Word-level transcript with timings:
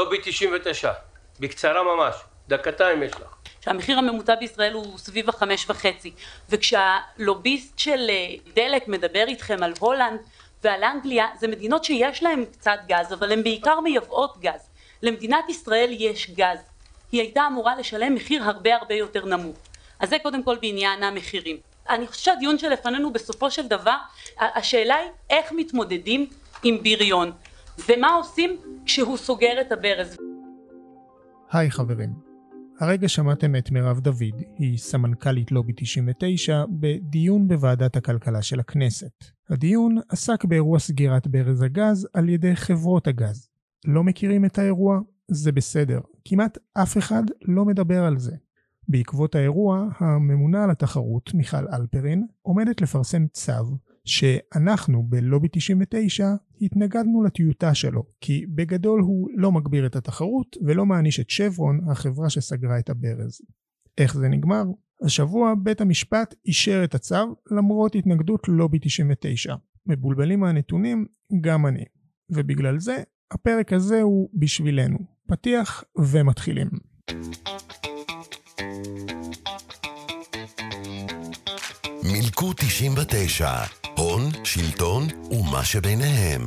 לובי 0.00 0.18
99, 0.22 0.92
בקצרה 1.40 1.82
ממש, 1.82 2.14
דקתיים 2.48 3.02
יש 3.02 3.12
לך. 3.12 3.34
שהמחיר 3.64 3.98
הממוצע 3.98 4.34
בישראל 4.34 4.72
הוא 4.72 4.98
סביב 4.98 5.28
החמש 5.28 5.70
וחצי. 5.70 6.12
וכשהלוביסט 6.50 7.78
של 7.78 8.06
אה, 8.08 8.34
דלק 8.54 8.88
מדבר 8.88 9.24
איתכם 9.28 9.62
על 9.62 9.72
הולנד 9.78 10.20
ועל 10.64 10.84
אנגליה 10.84 11.26
זה 11.38 11.48
מדינות 11.48 11.84
שיש 11.84 12.22
להן 12.22 12.44
קצת 12.44 12.78
גז 12.86 13.12
אבל 13.12 13.32
הן 13.32 13.42
בעיקר 13.42 13.80
מייבאות 13.80 14.40
גז. 14.40 14.68
למדינת 15.02 15.48
ישראל 15.48 15.88
יש 15.98 16.30
גז. 16.30 16.58
היא 17.12 17.20
הייתה 17.20 17.46
אמורה 17.46 17.76
לשלם 17.76 18.14
מחיר 18.14 18.42
הרבה 18.44 18.76
הרבה 18.76 18.94
יותר 18.94 19.24
נמוך. 19.24 19.56
אז 20.00 20.08
זה 20.08 20.16
קודם 20.22 20.42
כל 20.42 20.56
בעניין 20.62 21.02
המחירים. 21.02 21.56
אני 21.88 22.06
חושבת 22.06 22.24
שהדיון 22.24 22.58
שלפנינו 22.58 23.12
בסופו 23.12 23.50
של 23.50 23.68
דבר 23.68 23.96
השאלה 24.38 24.96
היא 24.96 25.10
איך 25.30 25.52
מתמודדים 25.52 26.26
עם 26.62 26.82
בריון 26.82 27.32
ומה 27.88 28.14
עושים 28.14 28.56
כשהוא 28.84 29.16
סוגר 29.16 29.60
את 29.60 29.72
הברז 29.72 30.16
היי 31.52 31.70
חברים 31.70 32.30
הרגע 32.80 33.08
שמעתם 33.08 33.56
את 33.56 33.70
מירב 33.70 34.00
דוד, 34.00 34.42
היא 34.58 34.78
סמנכ"לית 34.78 35.52
לובי 35.52 35.72
99, 35.76 36.64
בדיון 36.70 37.48
בוועדת 37.48 37.96
הכלכלה 37.96 38.42
של 38.42 38.60
הכנסת. 38.60 39.24
הדיון 39.50 39.96
עסק 40.08 40.44
באירוע 40.44 40.78
סגירת 40.78 41.26
ברז 41.26 41.62
הגז 41.62 42.08
על 42.14 42.28
ידי 42.28 42.56
חברות 42.56 43.06
הגז. 43.06 43.48
לא 43.84 44.04
מכירים 44.04 44.44
את 44.44 44.58
האירוע? 44.58 45.00
זה 45.28 45.52
בסדר. 45.52 46.00
כמעט 46.24 46.58
אף 46.82 46.98
אחד 46.98 47.22
לא 47.42 47.64
מדבר 47.64 48.04
על 48.04 48.18
זה. 48.18 48.36
בעקבות 48.88 49.34
האירוע, 49.34 49.88
הממונה 49.98 50.64
על 50.64 50.70
התחרות, 50.70 51.34
מיכל 51.34 51.68
אלפרין, 51.72 52.26
עומדת 52.42 52.80
לפרסם 52.80 53.26
צו 53.26 53.52
שאנחנו 54.04 55.02
בלובי 55.02 55.48
99 55.52 56.28
התנגדנו 56.60 57.22
לטיוטה 57.22 57.74
שלו, 57.74 58.02
כי 58.20 58.46
בגדול 58.54 59.00
הוא 59.00 59.28
לא 59.36 59.52
מגביר 59.52 59.86
את 59.86 59.96
התחרות 59.96 60.56
ולא 60.66 60.86
מעניש 60.86 61.20
את 61.20 61.30
שברון, 61.30 61.80
החברה 61.90 62.30
שסגרה 62.30 62.78
את 62.78 62.90
הברז. 62.90 63.40
איך 63.98 64.14
זה 64.14 64.28
נגמר? 64.28 64.64
השבוע 65.02 65.54
בית 65.62 65.80
המשפט 65.80 66.34
אישר 66.46 66.84
את 66.84 66.94
הצו 66.94 67.36
למרות 67.50 67.94
התנגדות 67.94 68.48
לובי 68.48 68.78
99. 68.78 69.54
מבולבלים 69.86 70.40
מהנתונים? 70.40 71.06
גם 71.40 71.66
אני. 71.66 71.84
ובגלל 72.30 72.78
זה 72.78 73.02
הפרק 73.30 73.72
הזה 73.72 74.00
הוא 74.00 74.30
בשבילנו. 74.34 74.98
פתיח 75.26 75.84
ומתחילים. 75.98 76.68
מילקו 82.02 82.52
99 82.52 83.79
הון, 84.00 84.22
שלטון 84.44 85.02
ומה 85.30 85.64
שביניהם. 85.64 86.40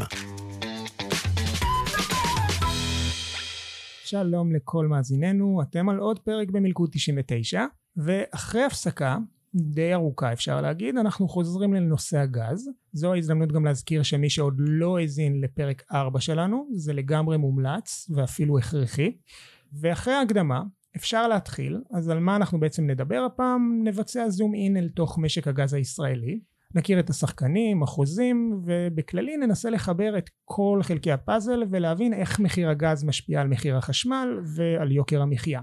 שלום 4.06 4.56
לכל 4.56 4.88
מאזיננו, 4.88 5.62
אתם 5.62 5.90
על 5.90 5.98
עוד 5.98 6.20
פרק 6.20 6.52
במלכוד 6.52 6.90
99, 6.92 7.66
ואחרי 7.98 8.64
הפסקה, 8.64 9.18
די 9.56 9.94
ארוכה 9.94 10.34
אפשר 10.34 10.62
להגיד, 10.62 10.98
אנחנו 10.98 11.28
חוזרים 11.28 11.73
לנושא 11.73 12.18
הגז. 12.18 12.70
זו 12.94 13.14
ההזדמנות 13.14 13.52
גם 13.52 13.66
להזכיר 13.66 14.04
שמי 14.04 14.30
שעוד 14.30 14.54
לא 14.58 15.00
האזין 15.00 15.42
לפרק 15.42 15.84
4 15.92 16.20
שלנו, 16.20 16.67
זה 16.76 16.94
לגמרי 16.94 17.38
מומלץ 17.38 18.12
ואפילו 18.16 18.58
הכרחי. 18.58 19.17
ואחרי 19.73 20.14
ההקדמה, 20.14 20.62
אפשר 20.95 21.28
להתחיל, 21.28 21.82
אז 21.94 22.10
על 22.10 22.20
מה 22.20 22.36
אנחנו 22.36 22.60
בעצם 22.60 22.90
נדבר 22.90 23.28
הפעם? 23.34 23.82
נבצע 23.84 24.30
זום 24.30 24.54
אין 24.56 24.78
אל 24.78 24.90
תוך 24.90 25.17
משק 25.17 25.48
הגז 25.48 25.73
הישראלי. 25.73 26.53
נכיר 26.76 27.00
את 27.00 27.10
השחקנים, 27.10 27.84
החוזים, 27.84 28.62
ובכללי 28.66 29.38
ננסה 29.38 29.70
לחבר 29.70 30.18
את 30.18 30.30
כל 30.46 30.80
חלקי 30.84 31.12
הפאזל 31.12 31.64
ולהבין 31.72 32.14
איך 32.14 32.40
מחיר 32.40 32.70
הגז 32.70 33.04
משפיע 33.04 33.42
על 33.42 33.48
מחיר 33.48 33.78
החשמל 33.78 34.40
ועל 34.56 34.92
יוקר 34.92 35.22
המחיה. 35.22 35.62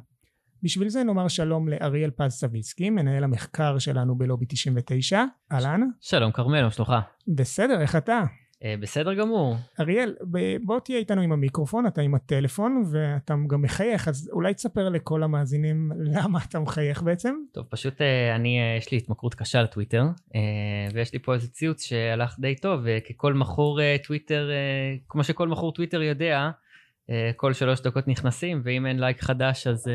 בשביל 0.62 0.88
זה 0.88 1.04
נאמר 1.04 1.28
שלום 1.28 1.68
לאריאל 1.68 2.10
פז 2.10 2.32
סביצקי, 2.32 2.90
מנהל 2.90 3.24
המחקר 3.24 3.78
שלנו 3.78 4.18
בלובי 4.18 4.46
99. 4.48 5.24
אהלן. 5.52 5.80
שלום 6.00 6.32
כרמל, 6.32 6.62
מה 6.62 6.70
שלומך? 6.70 6.92
בסדר, 7.36 7.80
איך 7.80 7.96
אתה? 7.96 8.20
אה, 8.64 8.74
בסדר 8.80 9.14
גמור. 9.14 9.56
אריאל, 9.80 10.14
בוא 10.64 10.80
תהיה 10.80 10.98
איתנו 10.98 11.22
עם 11.22 11.32
המיקרופון, 11.32 11.86
אתה 11.86 12.00
עם 12.00 12.14
הטלפון 12.14 12.84
ואתה 12.90 13.34
גם 13.46 13.62
מחייך, 13.62 14.08
אז 14.08 14.30
אולי 14.32 14.54
תספר 14.54 14.88
לכל 14.88 15.22
המאזינים 15.22 15.92
למה 15.96 16.38
אתה 16.48 16.60
מחייך 16.60 17.02
בעצם? 17.02 17.34
טוב, 17.52 17.66
פשוט 17.68 18.00
אה, 18.00 18.36
אני, 18.36 18.58
אה, 18.60 18.76
יש 18.78 18.92
לי 18.92 18.98
התמכרות 18.98 19.34
קשה 19.34 19.62
לטוויטר, 19.62 20.04
ויש 20.94 21.12
לי 21.12 21.18
פה 21.18 21.34
איזה 21.34 21.48
ציוץ 21.48 21.84
שהלך 21.84 22.36
די 22.38 22.56
טוב, 22.56 22.80
ככל 23.08 23.34
מכור 23.34 23.80
טוויטר, 24.06 24.50
כמו 25.08 25.24
שכל 25.24 25.48
מכור 25.48 25.72
טוויטר 25.72 26.02
יודע, 26.02 26.50
כל 27.36 27.52
שלוש 27.52 27.80
דקות 27.80 28.08
נכנסים, 28.08 28.60
ואם 28.64 28.86
אין 28.86 29.00
לייק 29.00 29.20
חדש 29.20 29.66
אז... 29.66 29.90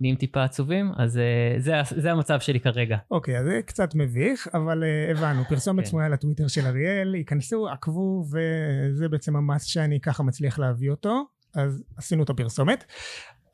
נהיים 0.00 0.16
טיפה 0.16 0.44
עצובים, 0.44 0.92
אז 0.96 1.16
אה, 1.16 1.60
זה, 1.60 1.74
זה 1.96 2.12
המצב 2.12 2.40
שלי 2.40 2.60
כרגע. 2.60 2.96
אוקיי, 3.10 3.36
אוקיי, 3.36 3.38
אז 3.38 3.44
זה 3.44 3.60
קצת 3.66 3.94
מביך, 3.94 4.48
אבל 4.54 4.82
אה, 4.82 5.16
הבנו, 5.16 5.44
פרסומת 5.50 5.84
כן. 5.84 5.90
סמויה 5.90 6.08
לטוויטר 6.08 6.48
של 6.48 6.66
אריאל, 6.66 7.14
ייכנסו, 7.14 7.68
עקבו, 7.68 8.24
וזה 8.24 9.08
בעצם 9.08 9.36
המס 9.36 9.64
שאני 9.64 10.00
ככה 10.00 10.22
מצליח 10.22 10.58
להביא 10.58 10.90
אותו, 10.90 11.24
אז 11.54 11.84
עשינו 11.96 12.22
את 12.22 12.30
הפרסומת. 12.30 12.84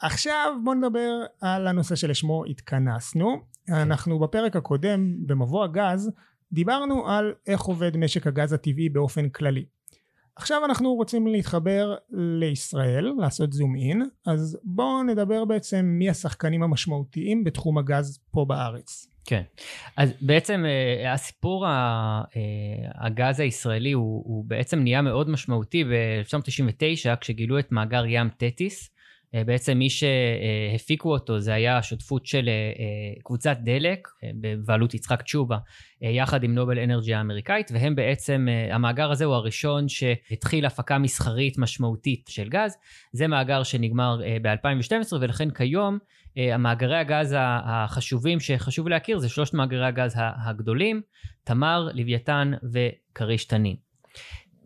עכשיו 0.00 0.53
בואו 0.65 0.75
נדבר 0.75 1.25
על 1.41 1.66
הנושא 1.66 1.97
שלשמו 1.97 2.44
התכנסנו. 2.44 3.41
כן. 3.66 3.72
אנחנו 3.75 4.19
בפרק 4.19 4.56
הקודם, 4.56 5.26
במבוא 5.26 5.65
הגז, 5.65 6.11
דיברנו 6.53 7.09
על 7.09 7.32
איך 7.47 7.61
עובד 7.62 7.97
משק 7.97 8.26
הגז 8.26 8.53
הטבעי 8.53 8.88
באופן 8.88 9.28
כללי. 9.28 9.65
עכשיו 10.36 10.64
אנחנו 10.64 10.94
רוצים 10.94 11.26
להתחבר 11.26 11.94
לישראל, 12.10 13.12
לעשות 13.18 13.52
זום 13.52 13.76
אין, 13.76 14.02
אז 14.26 14.58
בואו 14.64 15.02
נדבר 15.02 15.44
בעצם 15.44 15.84
מי 15.84 16.10
השחקנים 16.10 16.62
המשמעותיים 16.62 17.44
בתחום 17.44 17.78
הגז 17.78 18.18
פה 18.30 18.44
בארץ. 18.44 19.06
כן, 19.26 19.42
אז 19.96 20.12
בעצם 20.20 20.64
אה, 20.66 21.12
הסיפור 21.12 21.66
אה, 21.66 22.22
הגז 22.94 23.40
הישראלי 23.40 23.92
הוא, 23.92 24.22
הוא 24.26 24.44
בעצם 24.44 24.78
נהיה 24.78 25.02
מאוד 25.02 25.30
משמעותי 25.30 25.84
ב-1999 25.84 27.16
כשגילו 27.20 27.58
את 27.58 27.72
מאגר 27.72 28.04
ים 28.06 28.28
תטיס 28.36 28.88
אה, 28.88 28.94
בעצם 29.46 29.78
מי 29.78 29.88
שהפיקו 29.90 31.12
אותו 31.12 31.40
זה 31.40 31.54
היה 31.54 31.78
השותפות 31.78 32.26
של 32.26 32.48
אה, 32.48 32.52
אה, 32.52 33.22
קבוצת 33.24 33.56
דלק 33.64 34.08
בבעלות 34.40 34.94
יצחק 34.94 35.22
תשובה 35.22 35.58
יחד 36.00 36.44
עם 36.44 36.54
נובל 36.54 36.78
אנרג'י 36.78 37.14
האמריקאית 37.14 37.70
והם 37.74 37.94
בעצם 37.94 38.46
המאגר 38.70 39.10
הזה 39.10 39.24
הוא 39.24 39.34
הראשון 39.34 39.88
שהתחיל 39.88 40.66
הפקה 40.66 40.98
מסחרית 40.98 41.58
משמעותית 41.58 42.26
של 42.28 42.48
גז. 42.48 42.76
זה 43.12 43.26
מאגר 43.26 43.62
שנגמר 43.62 44.20
ב-2012 44.42 45.12
ולכן 45.20 45.50
כיום 45.50 45.98
המאגרי 46.36 46.96
הגז 46.96 47.34
החשובים 47.38 48.40
שחשוב 48.40 48.88
להכיר 48.88 49.18
זה 49.18 49.28
שלושת 49.28 49.54
מאגרי 49.54 49.86
הגז 49.86 50.14
הגדולים 50.46 51.00
תמר, 51.44 51.88
לוויתן 51.94 52.52
וכריש 52.72 53.44
תנין 53.44 53.76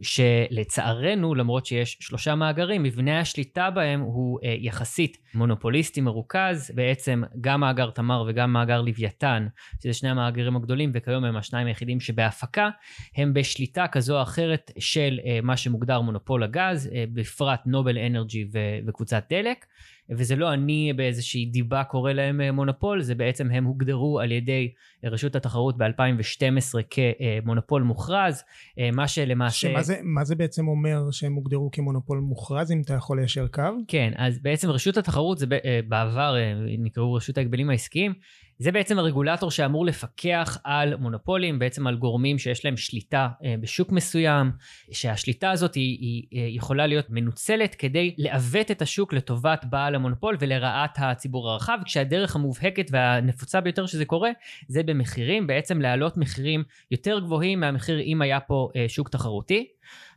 שלצערנו, 0.03 1.35
למרות 1.35 1.67
שיש 1.67 1.97
שלושה 2.01 2.35
מאגרים, 2.35 2.83
מבנה 2.83 3.21
השליטה 3.21 3.71
בהם 3.71 4.01
הוא 4.01 4.39
אה, 4.45 4.55
יחסית 4.59 5.19
מונופוליסטי 5.35 6.01
מרוכז, 6.01 6.73
בעצם 6.75 7.23
גם 7.41 7.61
מאגר 7.61 7.91
תמר 7.91 8.25
וגם 8.29 8.53
מאגר 8.53 8.81
לוויתן, 8.81 9.47
שזה 9.83 9.93
שני 9.93 10.11
המאגרים 10.11 10.57
הגדולים, 10.57 10.91
וכיום 10.95 11.25
הם 11.25 11.37
השניים 11.37 11.67
היחידים 11.67 12.01
שבהפקה, 12.01 12.69
הם 13.17 13.35
בשליטה 13.35 13.87
כזו 13.89 14.17
או 14.17 14.23
אחרת 14.23 14.71
של 14.79 15.21
אה, 15.27 15.39
מה 15.43 15.57
שמוגדר 15.57 16.01
מונופול 16.01 16.43
הגז, 16.43 16.91
אה, 16.95 17.05
בפרט 17.13 17.61
נובל 17.67 17.99
אנרג'י 17.99 18.49
וקבוצת 18.87 19.25
דלק. 19.31 19.65
וזה 20.11 20.37
לא 20.37 20.53
אני 20.53 20.93
באיזושהי 20.97 21.47
דיבה 21.47 21.85
קורא 21.85 22.13
להם 22.13 22.41
אה, 22.41 22.53
מונופול, 22.53 23.03
זה 23.03 23.15
בעצם 23.15 23.51
הם 23.51 23.65
הוגדרו 23.65 24.21
על 24.21 24.33
ידי 24.33 24.73
רשות 25.05 25.37
התחרות 25.37 25.79
ב-2012 25.79 26.75
כמונופול 26.91 27.83
מוכרז, 27.83 28.45
אה, 28.79 28.91
מה 28.93 29.09
שלמעשה... 29.09 29.71
שמה 29.71 29.83
זה, 29.83 29.97
מה 30.03 30.25
זה 30.25 30.35
בעצם 30.35 30.69
אומר 30.69 31.11
שהם 31.11 31.35
הוגדרו 31.35 31.71
כמונופול 31.71 32.19
מוכרז, 32.19 32.73
אם 32.73 32.81
אתה 32.81 32.95
יכול 32.95 33.19
ליישר 33.19 33.49
קו? 33.49 33.63
כן, 33.89 34.13
אז 34.17 34.39
בעצם 34.43 34.71
רשות 34.71 34.97
התחרות, 34.97 35.39
זה 35.39 35.47
אה, 35.65 35.81
בעבר 35.89 36.35
נקראו 36.79 37.15
רשות 37.15 37.39
ההגבלים 37.39 37.71
העסקיים, 37.71 38.13
זה 38.59 38.73
בעצם 38.73 38.99
הרגולטור 38.99 39.51
שאמור 39.51 39.87
לפקח 39.87 40.59
על 40.65 40.97
מונופולים, 40.97 41.59
בעצם 41.59 41.87
על 41.87 41.97
גורמים 41.97 42.39
שיש 42.39 42.65
להם 42.65 42.77
שליטה 42.77 43.29
אה, 43.45 43.55
בשוק 43.61 43.93
מסוים, 43.93 44.51
שהשליטה 44.91 45.51
הזאת 45.51 45.75
היא, 45.75 45.99
היא 46.01 46.43
אה, 46.43 46.49
יכולה 46.49 46.87
להיות 46.87 47.07
מנוצלת 47.11 47.75
כדי 47.75 48.15
לעוות 48.19 48.71
את 48.71 48.83
השוק 48.83 49.13
לטובת 49.13 49.65
בעל 49.65 49.95
המונופול 49.95 50.37
ולרעת 50.41 50.99
הציבור 50.99 51.51
הרחב, 51.51 51.79
כשהדרך 51.85 52.37
המובהקת 52.37 52.87
והנפוצה 52.91 53.61
ביותר 53.61 53.87
שזה 53.87 54.05
קורה, 54.05 54.31
זה 54.69 54.83
במחירים, 54.83 55.47
בעצם 55.47 55.81
להעלות 55.81 56.17
מחירים 56.17 56.65
יותר 56.91 57.21
גבוהים 57.21 57.61
מהמחיר 57.61 58.01
אם 58.01 58.23
היה 58.23 58.41
פה 58.41 58.69
אה, 58.77 58.85
שוק 58.89 59.09
תחרותי. 59.09 59.67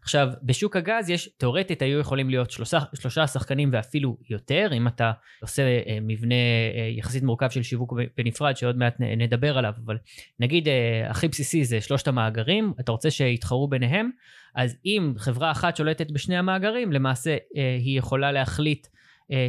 עכשיו, 0.02 0.30
בשוק 0.44 0.76
הגז 0.76 1.10
יש, 1.10 1.30
תאורטית 1.38 1.82
היו 1.82 2.00
יכולים 2.00 2.30
להיות 2.30 2.52
שלושה, 2.52 2.80
שלושה 2.94 3.28
שחקנים 3.28 3.70
ואפילו 3.74 4.18
יותר, 4.30 4.70
אם 4.74 4.88
אתה 4.88 5.12
עושה 5.42 5.62
אה, 5.64 5.98
מבנה 6.02 6.36
אה, 6.36 6.90
יחסית 6.98 7.24
מורכב 7.24 7.50
של 7.50 7.64
שיווק 7.64 7.94
בנפרד, 8.18 8.58
שעוד 8.58 8.78
מעט 8.78 8.96
נדבר 9.00 9.58
עליו, 9.58 9.74
אבל 9.86 9.98
נגיד 10.40 10.68
אה, 10.68 11.10
הכי 11.10 11.28
בסיסי 11.28 11.66
זה 11.66 11.82
שלושת 11.82 12.08
המאגרים, 12.08 12.74
אתה 12.80 12.92
רוצה 12.92 13.12
שיתחרו 13.12 13.68
ביניהם, 13.68 14.10
אז 14.56 14.78
אם 14.86 15.14
חברה 15.18 15.52
אחת 15.52 15.76
שולטת 15.76 16.12
בשני 16.12 16.38
המאגרים, 16.38 16.92
למעשה 16.92 17.32
אה, 17.32 17.78
היא 17.80 18.00
יכולה 18.00 18.32
להחליט 18.32 18.88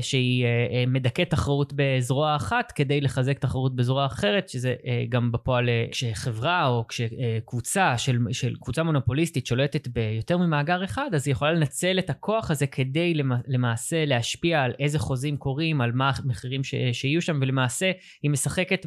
שהיא 0.00 0.44
אה, 0.44 0.48
אה, 0.48 0.84
מדכאת 0.86 1.30
תחרות 1.30 1.72
בזרוע 1.76 2.36
אחת 2.36 2.72
כדי 2.72 3.00
לחזק 3.00 3.38
תחרות 3.38 3.76
בזרוע 3.76 4.06
אחרת, 4.06 4.48
שזה 4.48 4.74
גם 5.08 5.32
בפועל 5.32 5.68
כשחברה 5.90 6.66
או 6.66 6.84
כשקבוצה 6.88 7.98
של, 7.98 8.18
של 8.32 8.54
קבוצה 8.60 8.82
מונופוליסטית 8.82 9.46
שולטת 9.46 9.88
ביותר 9.88 10.38
ממאגר 10.38 10.84
אחד, 10.84 11.10
אז 11.14 11.26
היא 11.26 11.32
יכולה 11.32 11.52
לנצל 11.52 11.98
את 11.98 12.10
הכוח 12.10 12.50
הזה 12.50 12.66
כדי 12.66 13.14
למעשה 13.46 14.04
להשפיע 14.04 14.62
על 14.62 14.72
איזה 14.78 14.98
חוזים 14.98 15.36
קורים, 15.36 15.80
על 15.80 15.92
מה 15.92 16.10
המחירים 16.16 16.64
ש, 16.64 16.74
שיהיו 16.92 17.22
שם, 17.22 17.38
ולמעשה 17.42 17.90
היא 18.22 18.30
משחקת 18.30 18.86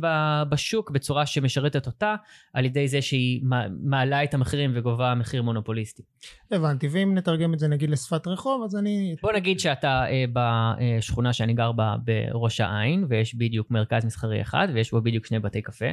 בשוק 0.49 0.91
בצורה 0.91 1.25
שמשרתת 1.25 1.85
אותה, 1.85 2.15
על 2.53 2.65
ידי 2.65 2.87
זה 2.87 3.01
שהיא 3.01 3.41
מעלה 3.83 4.23
את 4.23 4.33
המחירים 4.33 4.71
וגובה 4.75 5.15
מחיר 5.15 5.43
מונופוליסטי. 5.43 6.03
הבנתי, 6.51 6.87
ואם 6.87 7.15
נתרגם 7.15 7.53
את 7.53 7.59
זה 7.59 7.67
נגיד 7.67 7.89
לשפת 7.89 8.27
רחוב, 8.27 8.63
אז 8.63 8.75
אני... 8.75 9.15
בוא 9.21 9.31
נגיד 9.31 9.59
שאתה 9.59 10.05
אה, 10.09 10.25
בשכונה 10.97 11.33
שאני 11.33 11.53
גר 11.53 11.71
בה 11.71 11.95
בראש 12.03 12.61
העין, 12.61 13.05
ויש 13.09 13.35
בדיוק 13.35 13.71
מרכז 13.71 14.05
מסחרי 14.05 14.41
אחד, 14.41 14.67
ויש 14.73 14.91
בו 14.91 15.01
בדיוק 15.01 15.25
שני 15.25 15.39
בתי 15.39 15.61
קפה. 15.61 15.85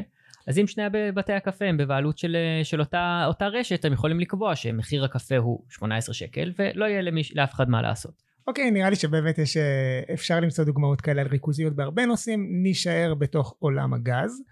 אז 0.47 0.59
אם 0.59 0.67
שני 0.67 0.83
בתי 1.15 1.33
הקפה 1.33 1.65
הם 1.65 1.77
בבעלות 1.77 2.19
של, 2.19 2.37
של 2.63 2.81
אותה, 2.81 3.25
אותה 3.27 3.47
רשת, 3.47 3.85
הם 3.85 3.93
יכולים 3.93 4.21
לקבוע 4.21 4.57
שמחיר 4.57 5.05
הקפה 5.05 5.37
הוא 5.37 5.65
18 5.69 6.15
שקל, 6.15 6.53
ולא 6.59 6.85
יהיה 6.85 7.03
למי, 7.03 7.23
לאף 7.35 7.55
אחד 7.55 7.69
מה 7.69 7.83
לעשות. 7.83 8.23
אוקיי, 8.47 8.71
נראה 8.71 8.91
לי 8.91 8.97
שבאמת 8.97 9.39
יש, 9.39 9.57
אה, 9.57 10.15
אפשר 10.15 10.41
למצוא 10.41 10.65
דוגמאות 10.65 11.01
כאלה 11.01 11.23
על 11.23 11.29
ריכוזיות 11.29 11.77
בהרבה 11.77 12.07
נושאים, 12.07 12.49
נישאר 12.63 13.15
בתוך 13.19 13.55
עולם 13.59 13.95
הגז. 13.95 14.43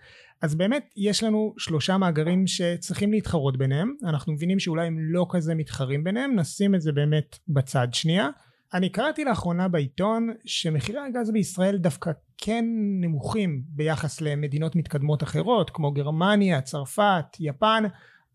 אז 0.42 0.54
באמת 0.54 0.90
יש 0.96 1.22
לנו 1.22 1.54
שלושה 1.58 1.98
מאגרים 1.98 2.46
שצריכים 2.46 3.12
להתחרות 3.12 3.56
ביניהם, 3.58 3.94
אנחנו 4.04 4.32
מבינים 4.32 4.58
שאולי 4.58 4.86
הם 4.86 4.96
לא 4.98 5.26
כזה 5.30 5.54
מתחרים 5.54 6.04
ביניהם, 6.04 6.38
נשים 6.38 6.74
את 6.74 6.80
זה 6.80 6.92
באמת 6.92 7.38
בצד 7.48 7.88
שנייה. 7.92 8.28
אני 8.74 8.88
קראתי 8.88 9.24
לאחרונה 9.24 9.68
בעיתון 9.68 10.28
שמחירי 10.44 10.98
הגז 10.98 11.30
בישראל 11.30 11.76
דווקא 11.76 12.10
כן 12.38 12.64
נמוכים 13.00 13.62
ביחס 13.66 14.20
למדינות 14.20 14.76
מתקדמות 14.76 15.22
אחרות 15.22 15.70
כמו 15.70 15.92
גרמניה, 15.92 16.60
צרפת, 16.60 17.24
יפן, 17.40 17.84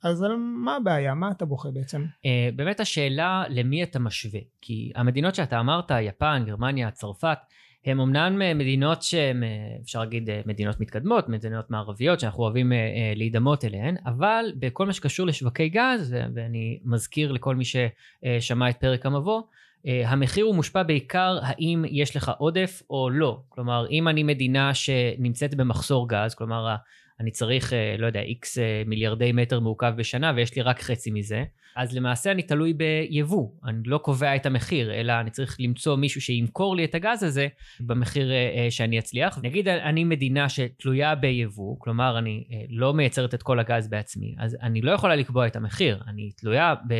אז 0.03 0.23
על 0.23 0.35
מה 0.37 0.75
הבעיה? 0.75 1.13
מה 1.13 1.31
אתה 1.31 1.45
בוכה 1.45 1.69
בעצם? 1.71 2.03
Uh, 2.03 2.55
באמת 2.55 2.79
השאלה 2.79 3.43
למי 3.49 3.83
אתה 3.83 3.99
משווה, 3.99 4.39
כי 4.61 4.91
המדינות 4.95 5.35
שאתה 5.35 5.59
אמרת, 5.59 5.91
יפן, 6.01 6.43
גרמניה, 6.47 6.91
צרפת, 6.91 7.37
הן 7.85 7.99
אמנם 7.99 8.57
מדינות 8.57 9.03
שהן, 9.03 9.43
אפשר 9.83 9.99
להגיד, 9.99 10.29
מדינות 10.45 10.79
מתקדמות, 10.79 11.29
מדינות 11.29 11.71
מערביות 11.71 12.19
שאנחנו 12.19 12.43
אוהבים 12.43 12.71
להידמות 13.15 13.65
אליהן, 13.65 13.95
אבל 14.05 14.45
בכל 14.59 14.85
מה 14.85 14.93
שקשור 14.93 15.27
לשווקי 15.27 15.69
גז, 15.69 16.15
ואני 16.35 16.79
מזכיר 16.85 17.31
לכל 17.31 17.55
מי 17.55 17.63
ששמע 17.65 18.69
את 18.69 18.77
פרק 18.77 19.05
המבוא, 19.05 19.41
המחיר 19.85 20.45
הוא 20.45 20.55
מושפע 20.55 20.83
בעיקר 20.83 21.39
האם 21.41 21.85
יש 21.87 22.15
לך 22.15 22.31
עודף 22.37 22.81
או 22.89 23.09
לא. 23.09 23.41
כלומר, 23.49 23.85
אם 23.89 24.07
אני 24.07 24.23
מדינה 24.23 24.73
שנמצאת 24.73 25.55
במחסור 25.55 26.09
גז, 26.09 26.35
כלומר, 26.35 26.75
אני 27.19 27.31
צריך, 27.31 27.73
לא 27.97 28.05
יודע, 28.05 28.21
איקס 28.21 28.57
מיליארדי 28.85 29.31
מטר 29.31 29.59
מעוקב 29.59 29.91
בשנה 29.91 30.33
ויש 30.35 30.55
לי 30.55 30.61
רק 30.61 30.81
חצי 30.81 31.11
מזה, 31.11 31.43
אז 31.75 31.95
למעשה 31.95 32.31
אני 32.31 32.41
תלוי 32.41 32.73
ביבוא, 32.73 33.49
אני 33.65 33.77
לא 33.85 33.97
קובע 33.97 34.35
את 34.35 34.45
המחיר, 34.45 34.93
אלא 34.93 35.13
אני 35.19 35.29
צריך 35.29 35.57
למצוא 35.59 35.95
מישהו 35.95 36.21
שימכור 36.21 36.75
לי 36.75 36.83
את 36.83 36.95
הגז 36.95 37.23
הזה 37.23 37.47
במחיר 37.79 38.29
uh, 38.29 38.71
שאני 38.71 38.99
אצליח. 38.99 39.39
נגיד 39.43 39.67
אני 39.67 40.03
מדינה 40.03 40.49
שתלויה 40.49 41.15
ביבוא, 41.15 41.75
כלומר 41.79 42.17
אני 42.17 42.43
uh, 42.47 42.53
לא 42.69 42.93
מייצרת 42.93 43.33
את 43.33 43.43
כל 43.43 43.59
הגז 43.59 43.87
בעצמי, 43.87 44.35
אז 44.39 44.57
אני 44.61 44.81
לא 44.81 44.91
יכולה 44.91 45.15
לקבוע 45.15 45.47
את 45.47 45.55
המחיר, 45.55 46.03
אני 46.07 46.31
תלויה 46.31 46.75
ב, 46.87 46.93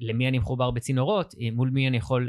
למי 0.00 0.28
אני 0.28 0.38
מחובר 0.38 0.70
בצינורות, 0.70 1.34
מול 1.52 1.70
מי 1.70 1.88
אני 1.88 1.96
יכול 1.96 2.28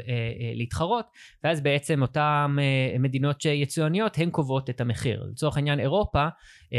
להתחרות, 0.54 1.04
ואז 1.44 1.60
בעצם 1.60 2.02
אותן 2.02 2.56
מדינות 2.98 3.44
יצואניות 3.44 4.18
הן 4.18 4.30
קובעות 4.30 4.70
את 4.70 4.80
המחיר. 4.80 5.24
לצורך 5.30 5.56
העניין 5.56 5.80
אירופה 5.80 6.28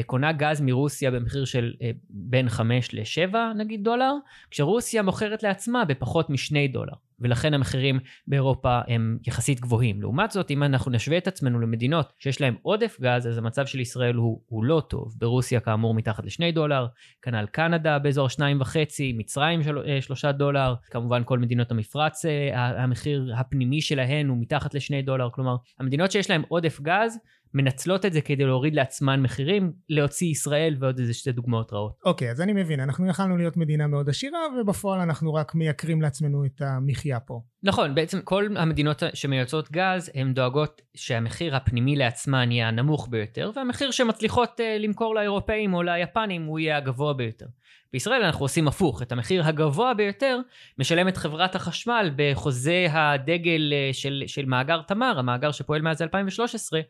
קונה 0.05 0.31
גז 0.31 0.61
מרוסיה 0.61 1.11
במחיר 1.11 1.45
של 1.45 1.73
בין 2.09 2.49
5 2.49 2.93
ל-7 2.93 3.35
נגיד 3.55 3.83
דולר, 3.83 4.13
כשרוסיה 4.51 4.98
רוסיה 4.99 5.05
מוכרת 5.05 5.43
לעצמה 5.43 5.85
בפחות 5.85 6.29
משני 6.29 6.67
דולר, 6.67 6.93
ולכן 7.19 7.53
המחירים 7.53 7.99
באירופה 8.27 8.79
הם 8.87 9.17
יחסית 9.27 9.59
גבוהים. 9.59 10.01
לעומת 10.01 10.31
זאת, 10.31 10.51
אם 10.51 10.63
אנחנו 10.63 10.91
נשווה 10.91 11.17
את 11.17 11.27
עצמנו 11.27 11.59
למדינות 11.59 12.13
שיש 12.19 12.41
להן 12.41 12.55
עודף 12.61 12.97
גז, 13.01 13.27
אז 13.27 13.37
המצב 13.37 13.65
של 13.65 13.79
ישראל 13.79 14.15
הוא, 14.15 14.41
הוא 14.47 14.63
לא 14.63 14.81
טוב. 14.89 15.15
ברוסיה 15.17 15.59
כאמור 15.59 15.93
מתחת 15.93 16.25
לשני 16.25 16.51
דולר, 16.51 16.87
כנ"ל 17.21 17.45
קנדה 17.51 17.99
באזור 17.99 18.29
שניים 18.29 18.61
וחצי, 18.61 19.13
מצרים 19.17 19.63
של, 19.63 19.77
אה, 19.77 20.01
שלושה 20.01 20.31
דולר, 20.31 20.75
כמובן 20.91 21.21
כל 21.25 21.39
מדינות 21.39 21.71
המפרץ, 21.71 22.25
אה, 22.25 22.83
המחיר 22.83 23.33
הפנימי 23.37 23.81
שלהן 23.81 24.27
הוא 24.27 24.37
מתחת 24.41 24.73
לשני 24.73 25.01
דולר, 25.01 25.29
כלומר, 25.33 25.55
המדינות 25.79 26.11
שיש 26.11 26.29
להן 26.29 26.41
עודף 26.47 26.81
גז, 26.81 27.19
מנצלות 27.53 28.05
את 28.05 28.13
זה 28.13 28.21
כדי 28.21 28.45
להוריד 28.45 28.75
לעצמן 28.75 29.21
מחירים, 29.21 29.71
להוציא 29.89 30.27
ישראל 30.27 30.75
ועוד 30.79 30.99
איזה 30.99 31.13
שתי 31.13 31.31
דוגמאות 31.31 31.73
רעות. 31.73 31.93
אוקיי, 32.05 32.27
okay, 32.27 32.31
אז 32.31 32.41
אני 32.41 32.53
מבין, 32.53 32.79
אנחנו 32.79 33.09
יכלנו 33.09 33.37
להיות 33.37 33.57
מדינה 33.57 33.87
מאוד 33.87 34.09
עשירה, 34.09 34.39
ובפועל 34.61 34.99
אנחנו 34.99 35.33
רק 35.33 35.55
מייקרים 35.55 36.01
לעצמנו 36.01 36.45
את 36.45 36.61
המחיה 36.61 37.19
פה. 37.19 37.41
נכון, 37.63 37.95
בעצם 37.95 38.21
כל 38.21 38.47
המדינות 38.55 39.03
שמייצרות 39.13 39.71
גז, 39.71 40.11
הן 40.15 40.33
דואגות 40.33 40.81
שהמחיר 40.95 41.55
הפנימי 41.55 41.95
לעצמן 41.95 42.51
יהיה 42.51 42.67
הנמוך 42.67 43.07
ביותר, 43.11 43.51
והמחיר 43.55 43.91
שמצליחות 43.91 44.59
uh, 44.59 44.63
למכור 44.79 45.15
לאירופאים 45.15 45.73
או 45.73 45.83
ליפנים 45.83 46.45
הוא 46.45 46.59
יהיה 46.59 46.77
הגבוה 46.77 47.13
ביותר. 47.13 47.45
בישראל 47.93 48.23
אנחנו 48.23 48.45
עושים 48.45 48.67
הפוך, 48.67 49.01
את 49.01 49.11
המחיר 49.11 49.45
הגבוה 49.45 49.93
ביותר 49.93 50.39
משלמת 50.77 51.17
חברת 51.17 51.55
החשמל 51.55 52.11
בחוזה 52.15 52.87
הדגל 52.89 53.73
uh, 53.73 53.93
של, 53.93 54.23
של 54.27 54.45
מאגר 54.45 54.81
תמר, 54.81 55.19
המאגר 55.19 55.51
שפועל 55.51 55.81
מאז 55.81 56.01
2013, 56.01 56.81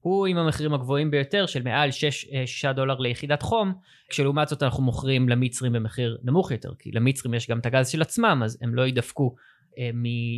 הוא 0.00 0.26
עם 0.26 0.38
המחירים 0.38 0.74
הגבוהים 0.74 1.10
ביותר 1.10 1.46
של 1.46 1.62
מעל 1.62 1.90
6, 1.90 2.26
6 2.46 2.64
אה, 2.64 2.72
דולר 2.72 2.98
ליחידת 2.98 3.42
חום, 3.42 3.72
כשלעומת 4.08 4.48
זאת 4.48 4.62
אנחנו 4.62 4.82
מוכרים 4.82 5.28
למצרים 5.28 5.72
במחיר 5.72 6.18
נמוך 6.22 6.50
יותר, 6.50 6.72
כי 6.78 6.90
למצרים 6.92 7.34
יש 7.34 7.50
גם 7.50 7.58
את 7.58 7.66
הגז 7.66 7.88
של 7.88 8.02
עצמם, 8.02 8.42
אז 8.44 8.58
הם 8.62 8.74
לא 8.74 8.86
ידפקו 8.86 9.34
אה, 9.78 9.90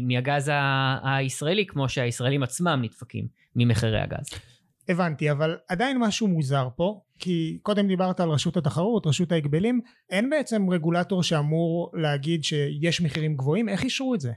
מהגז 0.02 0.50
הישראלי 1.02 1.66
כמו 1.66 1.88
שהישראלים 1.88 2.42
עצמם 2.42 2.80
נדפקים 2.82 3.26
ממחירי 3.56 4.00
הגז. 4.00 4.30
הבנתי, 4.88 5.30
אבל 5.30 5.56
עדיין 5.68 5.98
משהו 5.98 6.28
מוזר 6.28 6.68
פה, 6.76 7.00
כי 7.18 7.58
קודם 7.62 7.88
דיברת 7.88 8.20
על 8.20 8.28
רשות 8.28 8.56
התחרות, 8.56 9.06
רשות 9.06 9.32
ההגבלים, 9.32 9.80
אין 10.10 10.30
בעצם 10.30 10.70
רגולטור 10.70 11.22
שאמור 11.22 11.90
להגיד 11.94 12.44
שיש 12.44 13.00
מחירים 13.00 13.36
גבוהים, 13.36 13.68
איך 13.68 13.82
אישרו 13.82 14.14
את 14.14 14.20
זה? 14.20 14.32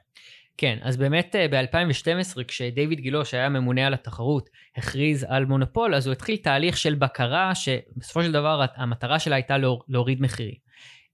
כן, 0.57 0.77
אז 0.81 0.97
באמת 0.97 1.35
אה, 1.35 1.47
ב-2012 1.47 2.43
כשדיוויד 2.47 2.99
גילה 2.99 3.25
שהיה 3.25 3.49
ממונה 3.49 3.87
על 3.87 3.93
התחרות 3.93 4.49
הכריז 4.75 5.25
על 5.29 5.45
מונופול 5.45 5.95
אז 5.95 6.07
הוא 6.07 6.11
התחיל 6.11 6.35
תהליך 6.37 6.77
של 6.77 6.95
בקרה 6.95 7.55
שבסופו 7.55 8.23
של 8.23 8.31
דבר 8.31 8.65
המטרה 8.75 9.19
שלה 9.19 9.35
הייתה 9.35 9.57
להוריד 9.89 10.21
מחירים. 10.21 10.63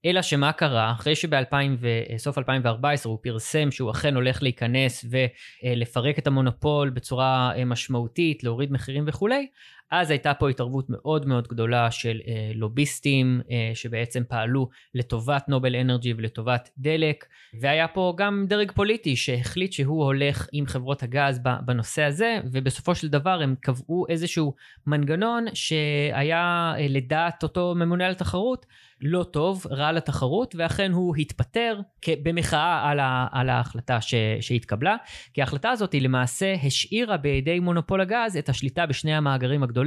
אלא 0.04 0.22
שמה 0.22 0.52
קרה 0.52 0.92
אחרי 0.92 1.14
שבסוף 1.16 2.38
2014 2.38 3.12
הוא 3.12 3.18
פרסם 3.22 3.70
שהוא 3.70 3.90
אכן 3.90 4.14
הולך 4.14 4.42
להיכנס 4.42 5.04
ולפרק 5.10 6.18
את 6.18 6.26
המונופול 6.26 6.90
בצורה 6.90 7.52
אה, 7.56 7.64
משמעותית 7.64 8.44
להוריד 8.44 8.72
מחירים 8.72 9.04
וכולי 9.06 9.46
אז 9.90 10.10
הייתה 10.10 10.34
פה 10.34 10.50
התערבות 10.50 10.86
מאוד 10.88 11.26
מאוד 11.26 11.48
גדולה 11.48 11.90
של 11.90 12.20
אה, 12.28 12.50
לוביסטים 12.54 13.40
אה, 13.50 13.70
שבעצם 13.74 14.22
פעלו 14.28 14.68
לטובת 14.94 15.48
נובל 15.48 15.76
אנרגי 15.76 16.14
ולטובת 16.16 16.70
דלק 16.78 17.24
והיה 17.60 17.88
פה 17.88 18.14
גם 18.16 18.44
דרג 18.48 18.72
פוליטי 18.72 19.16
שהחליט 19.16 19.72
שהוא 19.72 20.04
הולך 20.04 20.48
עם 20.52 20.66
חברות 20.66 21.02
הגז 21.02 21.40
בנושא 21.64 22.02
הזה 22.02 22.40
ובסופו 22.52 22.94
של 22.94 23.08
דבר 23.08 23.40
הם 23.42 23.54
קבעו 23.60 24.06
איזשהו 24.08 24.54
מנגנון 24.86 25.44
שהיה 25.54 26.72
אה, 26.78 26.86
לדעת 26.88 27.42
אותו 27.42 27.74
ממונה 27.74 28.06
על 28.06 28.12
התחרות 28.12 28.66
לא 29.02 29.22
טוב, 29.22 29.66
רע 29.70 29.92
לתחרות, 29.92 30.54
ואכן 30.58 30.92
הוא 30.92 31.16
התפטר 31.16 31.80
במחאה 32.22 32.90
על, 32.90 32.98
על 33.32 33.48
ההחלטה 33.48 34.00
ש, 34.00 34.14
שהתקבלה, 34.40 34.96
כי 35.34 35.40
ההחלטה 35.40 35.70
הזאת 35.70 35.92
היא 35.92 36.02
למעשה 36.02 36.54
השאירה 36.62 37.16
בידי 37.16 37.60
מונופול 37.60 38.00
הגז 38.00 38.36
את 38.36 38.48
השליטה 38.48 38.86
בשני 38.86 39.14
המאגרים 39.14 39.62
הגדולים, 39.62 39.79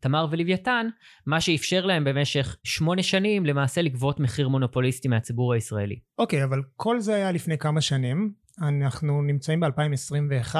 תמר 0.00 0.26
ולוויתן, 0.30 0.86
מה 1.26 1.40
שאפשר 1.40 1.86
להם 1.86 2.04
במשך 2.04 2.56
שמונה 2.64 3.02
שנים 3.02 3.46
למעשה 3.46 3.82
לגבות 3.82 4.20
מחיר 4.20 4.48
מונופוליסטי 4.48 5.08
מהציבור 5.08 5.52
הישראלי. 5.52 5.98
אוקיי, 6.18 6.42
okay, 6.42 6.44
אבל 6.44 6.62
כל 6.76 7.00
זה 7.00 7.14
היה 7.14 7.32
לפני 7.32 7.58
כמה 7.58 7.80
שנים. 7.80 8.32
אנחנו 8.62 9.22
נמצאים 9.22 9.60
ב-2021, 9.60 10.54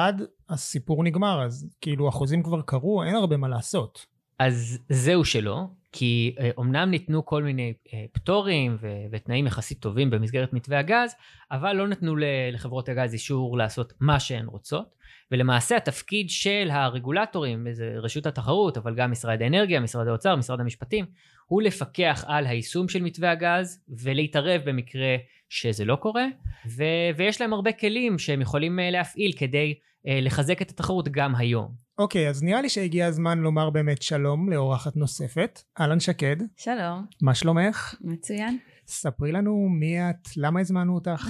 הסיפור 0.49 1.03
נגמר, 1.03 1.43
אז 1.45 1.69
כאילו 1.81 2.07
החוזים 2.07 2.43
כבר 2.43 2.61
קרו, 2.61 3.03
אין 3.03 3.15
הרבה 3.15 3.37
מה 3.37 3.47
לעשות. 3.47 4.05
אז 4.39 4.79
זהו 4.89 5.25
שלא, 5.25 5.67
כי 5.91 6.35
אומנם 6.57 6.91
ניתנו 6.91 7.25
כל 7.25 7.43
מיני 7.43 7.73
פטורים 8.11 8.77
ו- 8.79 8.87
ותנאים 9.11 9.47
יחסית 9.47 9.79
טובים 9.79 10.09
במסגרת 10.09 10.53
מתווה 10.53 10.79
הגז, 10.79 11.15
אבל 11.51 11.73
לא 11.73 11.87
נתנו 11.87 12.15
לחברות 12.51 12.89
הגז 12.89 13.13
אישור 13.13 13.57
לעשות 13.57 13.93
מה 13.99 14.19
שהן 14.19 14.45
רוצות, 14.45 14.95
ולמעשה 15.31 15.77
התפקיד 15.77 16.29
של 16.29 16.67
הרגולטורים, 16.71 17.67
זה 17.71 17.93
רשות 17.95 18.25
התחרות, 18.25 18.77
אבל 18.77 18.95
גם 18.95 19.11
משרד 19.11 19.41
האנרגיה, 19.41 19.79
משרד 19.79 20.07
האוצר, 20.07 20.35
משרד 20.35 20.59
המשפטים, 20.59 21.05
הוא 21.45 21.61
לפקח 21.61 22.25
על 22.27 22.45
היישום 22.45 22.89
של 22.89 23.01
מתווה 23.01 23.31
הגז 23.31 23.83
ולהתערב 23.89 24.61
במקרה 24.65 25.15
שזה 25.49 25.85
לא 25.85 25.95
קורה, 25.95 26.25
ו- 26.69 26.83
ויש 27.17 27.41
להם 27.41 27.53
הרבה 27.53 27.71
כלים 27.71 28.19
שהם 28.19 28.41
יכולים 28.41 28.79
להפעיל 28.91 29.31
כדי 29.37 29.73
לחזק 30.05 30.61
את 30.61 30.69
התחרות 30.69 31.09
גם 31.09 31.35
היום. 31.35 31.86
אוקיי, 31.99 32.29
אז 32.29 32.43
נראה 32.43 32.61
לי 32.61 32.69
שהגיע 32.69 33.05
הזמן 33.05 33.39
לומר 33.39 33.69
באמת 33.69 34.01
שלום 34.01 34.49
לאורחת 34.49 34.95
נוספת. 34.95 35.61
אהלן 35.79 35.99
שקד. 35.99 36.35
שלום. 36.57 37.05
מה 37.21 37.35
שלומך? 37.35 37.95
מצוין. 38.01 38.57
ספרי 38.87 39.31
לנו 39.31 39.69
מי 39.69 40.09
את, 40.09 40.27
למה 40.37 40.59
הזמנו 40.59 40.95
אותך? 40.95 41.27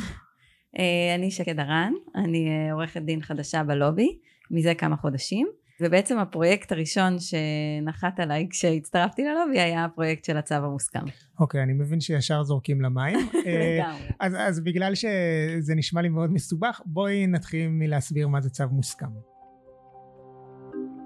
אני 1.16 1.32
שקד 1.32 1.60
הרן, 1.60 1.94
אני 2.16 2.72
עורכת 2.72 3.02
דין 3.02 3.22
חדשה 3.22 3.64
בלובי, 3.64 4.18
מזה 4.52 4.74
כמה 4.74 4.96
חודשים. 4.96 5.48
ובעצם 5.82 6.20
הפרויקט 6.20 6.72
הראשון 6.72 7.18
שנחת 7.20 8.20
עליי 8.20 8.48
כשהצטרפתי 8.50 9.22
ללובי 9.24 9.60
היה 9.60 9.86
הפרויקט 9.86 10.26
של 10.26 10.38
הצו 10.38 10.56
המוסכם. 10.56 11.06
אוקיי, 11.40 11.60
okay, 11.60 11.64
אני 11.64 11.74
מבין 11.74 12.02
שישר 12.02 12.44
זורקים 12.44 12.82
למים. 12.82 13.20
לגמרי. 13.80 14.08
אז, 14.20 14.36
אז 14.40 14.60
בגלל 14.64 14.96
שזה 14.96 15.76
נשמע 15.76 16.02
לי 16.02 16.10
מאוד 16.10 16.34
מסובך, 16.34 16.82
בואי 16.86 17.28
נתחיל 17.28 17.68
מלהסביר 17.70 18.28
מה 18.28 18.42
זה 18.42 18.50
צו 18.50 18.64
מוסכם. 18.72 19.37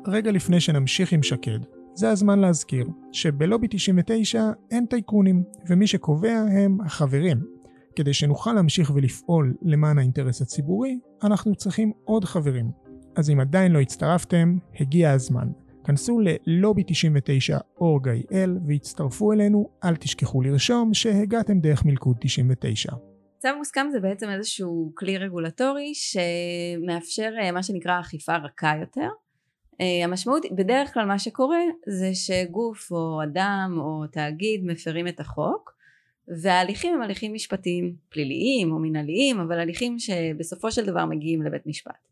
רגע 0.07 0.31
לפני 0.31 0.59
שנמשיך 0.59 1.13
עם 1.13 1.23
שקד, 1.23 1.59
זה 1.93 2.09
הזמן 2.09 2.39
להזכיר 2.39 2.87
שבלובי 3.11 3.67
99 3.69 4.43
אין 4.71 4.85
טייקונים, 4.85 5.43
ומי 5.69 5.87
שקובע 5.87 6.45
הם 6.51 6.77
החברים. 6.85 7.37
כדי 7.95 8.13
שנוכל 8.13 8.53
להמשיך 8.53 8.91
ולפעול 8.95 9.53
למען 9.61 9.97
האינטרס 9.97 10.41
הציבורי, 10.41 10.99
אנחנו 11.23 11.55
צריכים 11.55 11.91
עוד 12.03 12.25
חברים. 12.25 12.71
אז 13.15 13.29
אם 13.29 13.39
עדיין 13.39 13.71
לא 13.71 13.79
הצטרפתם, 13.79 14.57
הגיע 14.79 15.11
הזמן. 15.11 15.47
כנסו 15.83 16.19
ללובי 16.19 16.83
99 16.87 17.57
org.il 17.79 18.49
והצטרפו 18.67 19.33
אלינו, 19.33 19.69
אל 19.83 19.95
תשכחו 19.95 20.41
לרשום 20.41 20.93
שהגעתם 20.93 21.59
דרך 21.59 21.85
מלכוד 21.85 22.17
99. 22.19 22.91
צו 23.39 23.49
מוסכם 23.57 23.87
זה 23.91 23.99
בעצם 23.99 24.29
איזשהו 24.29 24.91
כלי 24.95 25.17
רגולטורי 25.17 25.91
שמאפשר 25.93 27.29
מה 27.53 27.63
שנקרא 27.63 27.99
אכיפה 27.99 28.35
רכה 28.35 28.73
יותר. 28.81 29.07
המשמעות, 29.79 30.45
בדרך 30.51 30.93
כלל 30.93 31.05
מה 31.05 31.19
שקורה 31.19 31.61
זה 31.87 32.09
שגוף 32.13 32.91
או 32.91 33.23
אדם 33.23 33.75
או 33.77 34.07
תאגיד 34.11 34.65
מפרים 34.65 35.07
את 35.07 35.19
החוק 35.19 35.73
וההליכים 36.41 36.93
הם 36.93 37.01
הליכים 37.01 37.33
משפטיים 37.33 37.95
פליליים 38.09 38.71
או 38.71 38.79
מנהליים 38.79 39.39
אבל 39.39 39.59
הליכים 39.59 39.99
שבסופו 39.99 40.71
של 40.71 40.85
דבר 40.85 41.05
מגיעים 41.05 41.41
לבית 41.41 41.67
משפט. 41.67 42.07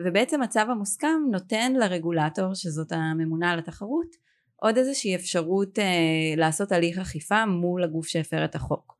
ובעצם 0.00 0.42
הצו 0.42 0.60
המוסכם 0.60 1.22
נותן 1.30 1.72
לרגולטור 1.72 2.54
שזאת 2.54 2.92
הממונה 2.92 3.50
על 3.50 3.58
התחרות 3.58 4.24
עוד 4.56 4.76
איזושהי 4.76 5.14
אפשרות 5.14 5.78
אה, 5.78 6.34
לעשות 6.36 6.72
הליך 6.72 6.98
אכיפה 6.98 7.46
מול 7.46 7.84
הגוף 7.84 8.06
שהפר 8.06 8.44
את 8.44 8.54
החוק. 8.54 8.94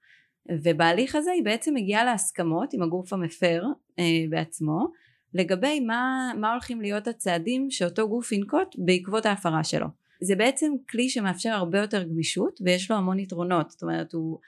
ובהליך 0.63 1.15
הזה 1.15 1.31
היא 1.31 1.45
בעצם 1.45 1.75
מגיעה 1.75 2.05
להסכמות 2.05 2.73
עם 2.73 2.83
הגוף 2.83 3.13
המפר 3.13 3.63
אה, 3.99 4.05
בעצמו 4.31 4.87
לגבי 5.35 5.81
מה, 5.81 6.33
מה 6.41 6.53
הולכים 6.53 6.81
להיות 6.81 7.09
הצעדים 7.09 7.71
שאותו 7.71 8.09
גוף 8.09 8.33
ינקוט 8.33 8.77
בעקבות 8.79 9.27
ההפרה 9.27 9.65
שלו 9.65 9.87
זה 10.21 10.37
בעצם 10.37 10.73
כלי 10.91 11.09
שמאפשר 11.09 11.51
הרבה 11.51 11.79
יותר 11.79 12.03
גמישות 12.03 12.61
ויש 12.65 12.91
לו 12.91 12.97
המון 12.97 13.19
יתרונות 13.19 13.71
זאת 13.71 13.83
אומרת 13.83 14.13
הוא 14.13 14.39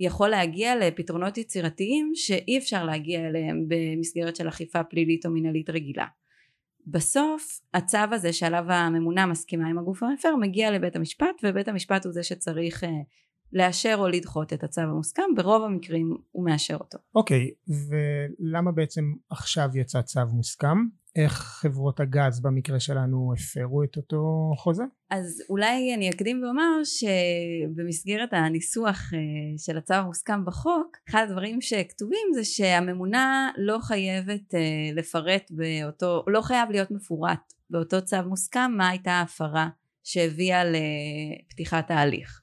יכול 0.00 0.28
להגיע 0.28 0.76
לפתרונות 0.76 1.38
יצירתיים 1.38 2.12
שאי 2.14 2.58
אפשר 2.58 2.84
להגיע 2.84 3.20
אליהם 3.20 3.64
במסגרת 3.68 4.36
של 4.36 4.48
אכיפה 4.48 4.84
פלילית 4.84 5.26
או 5.26 5.30
מנהלית 5.30 5.70
רגילה. 5.70 6.06
בסוף 6.86 7.60
הצו 7.74 7.98
הזה 8.12 8.32
שעליו 8.32 8.64
הממונה 8.68 9.26
מסכימה 9.26 9.68
עם 9.68 9.78
הגוף 9.78 10.02
המפר 10.02 10.36
מגיע 10.36 10.70
לבית 10.70 10.96
המשפט 10.96 11.40
ובית 11.42 11.68
המשפט 11.68 12.04
הוא 12.04 12.12
זה 12.12 12.22
שצריך 12.22 12.84
לאשר 13.52 13.96
או 13.98 14.08
לדחות 14.08 14.52
את 14.52 14.64
הצו 14.64 14.80
המוסכם 14.80 15.22
ברוב 15.36 15.62
המקרים 15.62 16.16
הוא 16.30 16.44
מאשר 16.44 16.74
אותו. 16.74 16.98
אוקיי 17.14 17.50
okay, 17.50 17.72
ולמה 17.88 18.72
בעצם 18.72 19.12
עכשיו 19.30 19.68
יצא 19.74 20.02
צו 20.02 20.20
מוסכם? 20.32 20.76
איך 21.16 21.32
חברות 21.32 22.00
הגז 22.00 22.40
במקרה 22.40 22.80
שלנו 22.80 23.32
הפרו 23.36 23.82
את 23.82 23.96
אותו 23.96 24.52
חוזה? 24.56 24.82
אז 25.10 25.42
אולי 25.50 25.94
אני 25.94 26.10
אקדים 26.10 26.42
ואומר 26.42 26.70
שבמסגרת 26.84 28.32
הניסוח 28.32 29.10
של 29.58 29.78
הצו 29.78 29.94
המוסכם 29.94 30.44
בחוק 30.44 30.96
אחד 31.08 31.26
הדברים 31.28 31.60
שכתובים 31.60 32.28
זה 32.34 32.44
שהממונה 32.44 33.50
לא 33.56 33.78
חייבת 33.82 34.54
לפרט 34.94 35.50
באותו 35.50 36.24
לא 36.26 36.40
חייב 36.42 36.70
להיות 36.70 36.90
מפורט 36.90 37.52
באותו 37.70 38.04
צו 38.04 38.16
מוסכם 38.26 38.72
מה 38.76 38.88
הייתה 38.88 39.10
ההפרה 39.10 39.68
שהביאה 40.04 40.62
לפתיחת 40.64 41.90
ההליך 41.90 42.41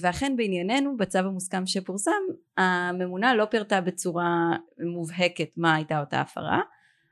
ואכן 0.00 0.34
בענייננו 0.36 0.96
בצו 0.96 1.18
המוסכם 1.18 1.66
שפורסם 1.66 2.12
הממונה 2.56 3.34
לא 3.34 3.44
פירטה 3.44 3.80
בצורה 3.80 4.56
מובהקת 4.94 5.48
מה 5.56 5.74
הייתה 5.74 6.00
אותה 6.00 6.20
הפרה 6.20 6.60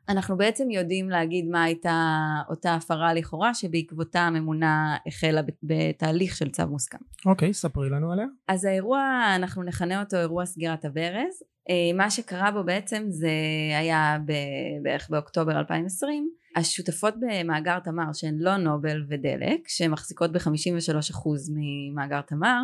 אנחנו 0.09 0.37
בעצם 0.37 0.71
יודעים 0.71 1.11
להגיד 1.11 1.49
מה 1.49 1.65
הייתה 1.65 2.23
אותה 2.49 2.75
הפרה 2.75 3.15
לכאורה 3.15 3.55
שבעקבותה 3.55 4.21
הממונה 4.21 4.97
החלה 5.07 5.41
בתהליך 5.63 6.37
של 6.37 6.51
צו 6.51 6.67
מוסכם. 6.67 6.99
אוקיי, 7.27 7.51
okay, 7.51 7.53
ספרי 7.53 7.91
לנו 7.91 8.13
עליה. 8.13 8.27
אז 8.49 8.65
האירוע, 8.65 9.23
אנחנו 9.37 9.63
נכנה 9.63 10.01
אותו 10.03 10.17
אירוע 10.17 10.47
סגירת 10.47 10.85
הברז. 10.85 11.43
מה 11.95 12.11
שקרה 12.11 12.51
בו 12.51 12.65
בעצם 12.65 13.05
זה 13.09 13.31
היה 13.79 14.19
בערך 14.83 15.11
באוקטובר 15.11 15.59
2020. 15.59 16.31
השותפות 16.57 17.15
במאגר 17.21 17.79
תמר 17.79 18.13
שהן 18.13 18.37
לא 18.39 18.57
נובל 18.57 19.05
ודלק 19.09 19.69
שמחזיקות 19.69 20.33
ב-53% 20.33 21.29
ממאגר 21.55 22.21
תמר 22.21 22.61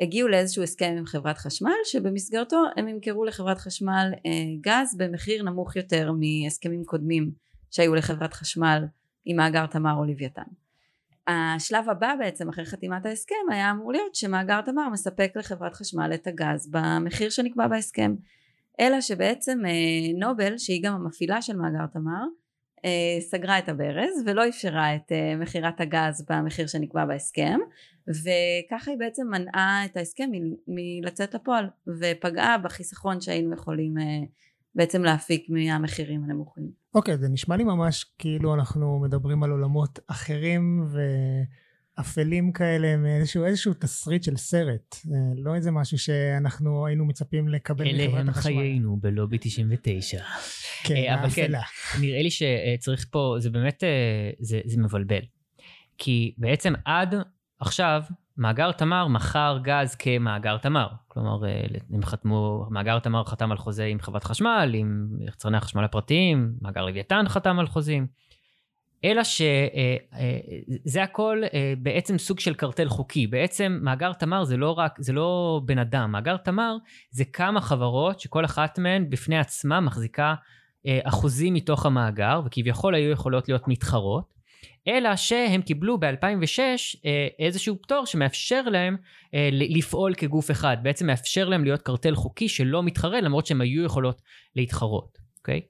הגיעו 0.00 0.28
לאיזשהו 0.28 0.62
הסכם 0.62 0.94
עם 0.98 1.06
חברת 1.06 1.38
חשמל 1.38 1.72
שבמסגרתו 1.84 2.62
הם 2.76 2.88
ימכרו 2.88 3.24
לחברת 3.24 3.58
חשמל 3.58 4.12
אה, 4.26 4.30
גז 4.60 4.96
במחיר 4.98 5.42
נמוך 5.42 5.76
יותר 5.76 6.12
מהסכמים 6.12 6.84
קודמים 6.84 7.30
שהיו 7.70 7.94
לחברת 7.94 8.34
חשמל 8.34 8.84
עם 9.24 9.36
מאגר 9.36 9.66
תמר 9.66 9.94
או 9.94 10.04
לוויתן. 10.04 10.42
השלב 11.26 11.88
הבא 11.88 12.14
בעצם 12.18 12.48
אחרי 12.48 12.64
חתימת 12.64 13.06
ההסכם 13.06 13.34
היה 13.50 13.70
אמור 13.70 13.92
להיות 13.92 14.14
שמאגר 14.14 14.60
תמר 14.60 14.88
מספק 14.88 15.32
לחברת 15.36 15.74
חשמל 15.74 16.10
את 16.14 16.26
הגז 16.26 16.70
במחיר 16.70 17.30
שנקבע 17.30 17.66
בהסכם 17.68 18.14
אלא 18.80 19.00
שבעצם 19.00 19.58
אה, 19.66 20.18
נובל 20.18 20.58
שהיא 20.58 20.82
גם 20.84 20.94
המפעילה 20.94 21.42
של 21.42 21.56
מאגר 21.56 21.86
תמר 21.86 22.24
סגרה 23.20 23.58
את 23.58 23.68
הברז 23.68 24.22
ולא 24.26 24.48
אפשרה 24.48 24.94
את 24.94 25.12
אה, 25.12 25.36
מכירת 25.36 25.80
הגז 25.80 26.26
במחיר 26.30 26.66
שנקבע 26.66 27.04
בהסכם 27.04 27.58
וככה 28.08 28.90
היא 28.90 28.98
בעצם 28.98 29.26
מנעה 29.30 29.84
את 29.84 29.96
ההסכם 29.96 30.30
מלצאת 30.68 31.34
לפועל 31.34 31.66
ופגעה 32.00 32.58
בחיסכון 32.58 33.20
שהיינו 33.20 33.54
יכולים 33.54 33.98
אה, 33.98 34.26
בעצם 34.74 35.04
להפיק 35.04 35.46
מהמחירים 35.50 36.24
הנמוכים. 36.24 36.70
אוקיי 36.94 37.14
okay, 37.14 37.16
זה 37.16 37.28
נשמע 37.28 37.56
לי 37.56 37.64
ממש 37.64 38.04
כאילו 38.18 38.54
אנחנו 38.54 39.00
מדברים 39.00 39.42
על 39.42 39.50
עולמות 39.50 39.98
אחרים 40.06 40.86
ואפלים 41.98 42.52
כאלה 42.52 42.96
מאיזשהו 42.96 43.44
איזשהו 43.44 43.74
תסריט 43.74 44.22
של 44.22 44.36
סרט 44.36 44.96
לא 45.36 45.54
איזה 45.54 45.70
משהו 45.70 45.98
שאנחנו 45.98 46.86
היינו 46.86 47.04
מצפים 47.04 47.48
לקבל 47.48 47.86
אלה 47.86 48.20
הם 48.20 48.32
חיינו 48.32 48.96
בלובי 48.96 49.38
99. 49.40 50.22
כן, 50.84 51.14
אבל 51.18 51.30
כן, 51.30 51.52
נראה 52.00 52.22
לי 52.22 52.30
שצריך 52.30 53.06
פה 53.10 53.36
זה 53.38 53.50
באמת 53.50 53.84
זה, 54.40 54.60
זה 54.64 54.80
מבלבל 54.80 55.20
כי 55.98 56.34
בעצם 56.38 56.72
עד 56.84 57.14
עכשיו, 57.60 58.02
מאגר 58.36 58.72
תמר 58.72 59.08
מכר 59.08 59.58
גז 59.62 59.94
כמאגר 59.94 60.58
תמר. 60.58 60.88
כלומר, 61.08 61.48
הם 61.92 62.02
חתמו, 62.02 62.66
מאגר 62.70 62.98
תמר 62.98 63.24
חתם 63.24 63.52
על 63.52 63.58
חוזה 63.58 63.84
עם 63.84 64.00
חברת 64.00 64.24
חשמל, 64.24 64.72
עם 64.74 65.08
יצרני 65.20 65.56
החשמל 65.56 65.84
הפרטיים, 65.84 66.54
מאגר 66.60 66.84
לוויתן 66.84 67.24
חתם 67.28 67.58
על 67.58 67.66
חוזים. 67.66 68.06
אלא 69.04 69.22
שזה 69.24 71.02
הכל 71.02 71.42
בעצם 71.78 72.18
סוג 72.18 72.40
של 72.40 72.54
קרטל 72.54 72.88
חוקי. 72.88 73.26
בעצם 73.26 73.78
מאגר 73.82 74.12
תמר 74.12 74.44
זה 74.44 74.56
לא 74.56 74.70
רק, 74.70 74.96
זה 74.98 75.12
לא 75.12 75.60
בן 75.64 75.78
אדם. 75.78 76.12
מאגר 76.12 76.36
תמר 76.36 76.76
זה 77.10 77.24
כמה 77.24 77.60
חברות 77.60 78.20
שכל 78.20 78.44
אחת 78.44 78.78
מהן 78.78 79.10
בפני 79.10 79.38
עצמה 79.38 79.80
מחזיקה 79.80 80.34
אחוזים 80.88 81.54
מתוך 81.54 81.86
המאגר, 81.86 82.40
וכביכול 82.46 82.94
היו 82.94 83.10
יכולות 83.10 83.48
להיות 83.48 83.68
מתחרות. 83.68 84.34
אלא 84.88 85.16
שהם 85.16 85.62
קיבלו 85.62 85.98
ב-2006 86.00 86.58
איזשהו 87.38 87.82
פטור 87.82 88.06
שמאפשר 88.06 88.62
להם 88.62 88.96
לפעול 89.52 90.14
כגוף 90.14 90.50
אחד, 90.50 90.76
בעצם 90.82 91.06
מאפשר 91.06 91.48
להם 91.48 91.64
להיות 91.64 91.82
קרטל 91.82 92.14
חוקי 92.14 92.48
שלא 92.48 92.82
מתחרה 92.82 93.20
למרות 93.20 93.46
שהם 93.46 93.60
היו 93.60 93.84
יכולות 93.84 94.22
להתחרות, 94.56 95.18
אוקיי? 95.44 95.60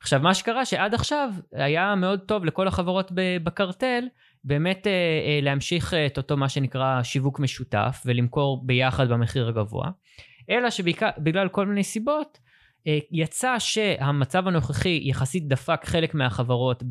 עכשיו 0.00 0.20
מה 0.20 0.34
שקרה 0.34 0.64
שעד 0.64 0.94
עכשיו 0.94 1.30
היה 1.52 1.94
מאוד 1.94 2.20
טוב 2.20 2.44
לכל 2.44 2.68
החברות 2.68 3.12
בקרטל 3.44 4.04
באמת 4.44 4.86
אה, 4.86 4.92
אה, 4.92 5.38
להמשיך 5.42 5.94
את 5.94 6.18
אותו 6.18 6.36
מה 6.36 6.48
שנקרא 6.48 7.02
שיווק 7.02 7.40
משותף 7.40 8.02
ולמכור 8.06 8.66
ביחד 8.66 9.08
במחיר 9.08 9.48
הגבוה, 9.48 9.90
אלא 10.50 10.70
שבגלל 10.70 11.48
כל 11.48 11.66
מיני 11.66 11.84
סיבות 11.84 12.38
אה, 12.38 12.44
יצא 13.10 13.58
שהמצב 13.58 14.48
הנוכחי 14.48 15.00
יחסית 15.02 15.48
דפק 15.48 15.80
חלק 15.84 16.14
מהחברות 16.14 16.82